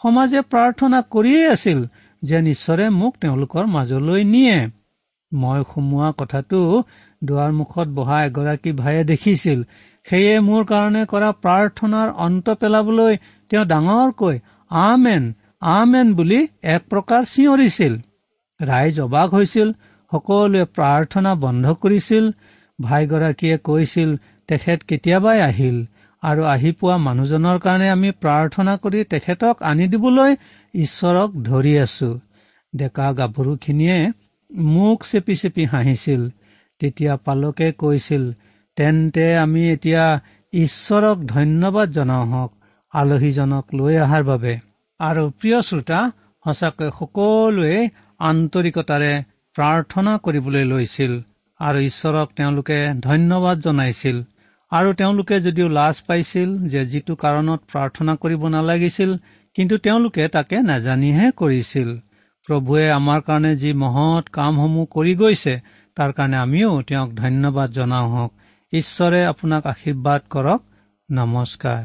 সমাজে 0.00 0.40
প্ৰাৰ্থনা 0.52 0.98
কৰিয়েই 1.14 1.50
আছিল 1.54 1.78
যে 2.22 2.38
ঈশ্বৰে 2.54 2.86
মোক 3.00 3.12
তেওঁলোকৰ 3.20 3.64
মাজলৈ 3.66 4.22
নিয়ে। 4.34 4.58
মই 5.32 5.60
সোমোৱা 5.70 6.08
কথাটো 6.18 6.60
দুৱাৰ 7.24 7.52
মুখত 7.52 7.88
বহা 7.98 8.18
এগৰাকী 8.24 8.70
ভাইয়ে 8.72 9.04
দেখিছিল। 9.04 9.58
সেয়ে 10.06 10.34
মোৰ 10.40 10.62
কাৰণে 10.64 11.02
কৰা 11.12 11.30
প্ৰাৰ্থনাৰ 11.44 12.08
অন্ত 12.26 12.46
পেলাবলৈ 12.60 13.14
তেওঁ 13.50 13.64
ডাঙৰকৈ 13.64 14.36
আমেন 14.70 15.22
আমেন 15.60 16.06
বুলি 16.14 16.38
এক 16.74 16.82
প্ৰকাৰ 16.90 17.22
চিঞৰিছিল। 17.32 17.92
ৰাইজ 18.60 18.94
অবাক 19.00 19.28
হৈছিল 19.34 19.68
সকলোৱে 20.12 20.62
প্ৰাৰ্থনা 20.76 21.32
বন্ধ 21.34 21.64
কৰিছিল। 21.82 22.24
ভাইগৰাকীয়ে 22.78 23.56
কৈছিল 23.68 24.10
তেখেত 24.50 24.80
কেতিয়াবাই 24.88 25.40
আহিল 25.48 25.76
আৰু 26.22 26.42
আহি 26.52 26.70
পোৱা 26.78 26.96
মানুহজনৰ 27.06 27.58
কাৰণে 27.64 27.88
আমি 27.90 28.10
প্ৰাৰ্থনা 28.22 28.72
কৰি 28.84 29.00
তেখেতক 29.12 29.62
আনি 29.70 29.86
দিবলৈ 29.92 30.32
ঈশ্বৰক 30.74 31.30
ধৰি 31.48 31.74
আছো। 31.84 32.08
ডেকা 32.72 33.06
গাভৰুখিনিয়ে 33.12 33.98
মোক 34.72 34.98
চেপি 35.10 35.34
চেপি 35.40 35.64
হাঁহিছিল। 35.64 36.22
তেতিয়া 36.80 37.14
পালকে 37.26 37.68
কৈছিল 37.72 38.24
তেন্তে 38.76 39.26
আমি 39.36 39.62
এতিয়া 39.70 40.04
ঈশ্বৰক 40.52 41.16
ধন্যবাদ 41.26 41.88
জনাওঁ 41.90 42.26
হওক 42.26 42.50
আলহীজনক 42.94 43.64
লৈ 43.74 43.94
অহাৰ 44.04 44.22
বাবে। 44.24 44.54
আৰু 45.00 45.22
প্ৰিয় 45.38 45.58
শ্ৰোতা 45.68 46.00
সঁচাকৈ 46.44 46.88
সকলোৱে 46.98 47.76
আন্তৰিকতাৰে 48.20 49.12
প্ৰাৰ্থনা 49.56 50.12
কৰিবলৈ 50.24 50.64
লৈছিল 50.72 51.12
আৰু 51.60 51.78
ঈশ্বৰক 51.90 52.28
তেওঁলোকে 52.36 52.78
ধন্যবাদ 53.00 53.56
জনাইছিল। 53.60 54.16
আৰু 54.72 54.92
তেওঁলোকে 54.92 55.40
যদিও 55.40 55.68
লাজ 55.68 56.00
পাইছিল 56.06 56.58
যে 56.68 56.86
যিটো 56.86 57.14
কাৰণত 57.14 57.60
প্ৰাৰ্থনা 57.72 58.16
কৰিব 58.16 58.48
নালাগিছিল 58.48 59.16
কিন্তু 59.54 59.78
তেওঁলোকে 59.78 60.28
তাকে 60.28 60.62
নাজানিহে 60.62 61.30
কৰিছিল। 61.36 61.88
প্ৰভুৱে 62.48 62.90
আমাৰ 62.90 63.20
কাৰণে 63.20 63.56
যি 63.56 63.72
মহৎ 63.72 64.28
কামসমূহ 64.28 64.86
কৰি 64.90 65.14
গৈছে 65.14 65.54
তাৰ 65.96 66.12
কাৰণে 66.12 66.36
আমিও 66.36 66.82
তেওঁক 66.82 67.10
ধন্যবাদ 67.14 67.70
জনাওঁ 67.70 68.08
হওক। 68.08 68.32
ঈশ্বৰে 68.72 69.24
আপোনাক 69.24 69.66
আশীৰ্বাদ 69.66 70.20
কৰক। 70.30 70.60
নমস্কাৰ। 71.10 71.84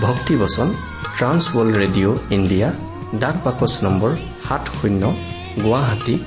ভক্তিবচন 0.00 0.68
ট্ৰান্সৱৰ্ল্ড 1.16 1.76
ৰেডিঅ' 1.76 2.16
ইণ্ডিয়া 2.30 2.68
ডাক 3.14 3.36
বাকচ 3.44 3.72
নম্বৰ 3.84 4.10
সাত 4.48 4.62
শূন্য 4.80 5.02
গুৱাহাটী 5.64 6.18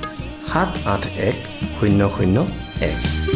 সাত 0.52 0.70
আঠ 0.86 1.02
এক 1.16 1.36
শূন্য 1.80 2.00
শূন্য 2.16 2.36
এক। 2.80 3.35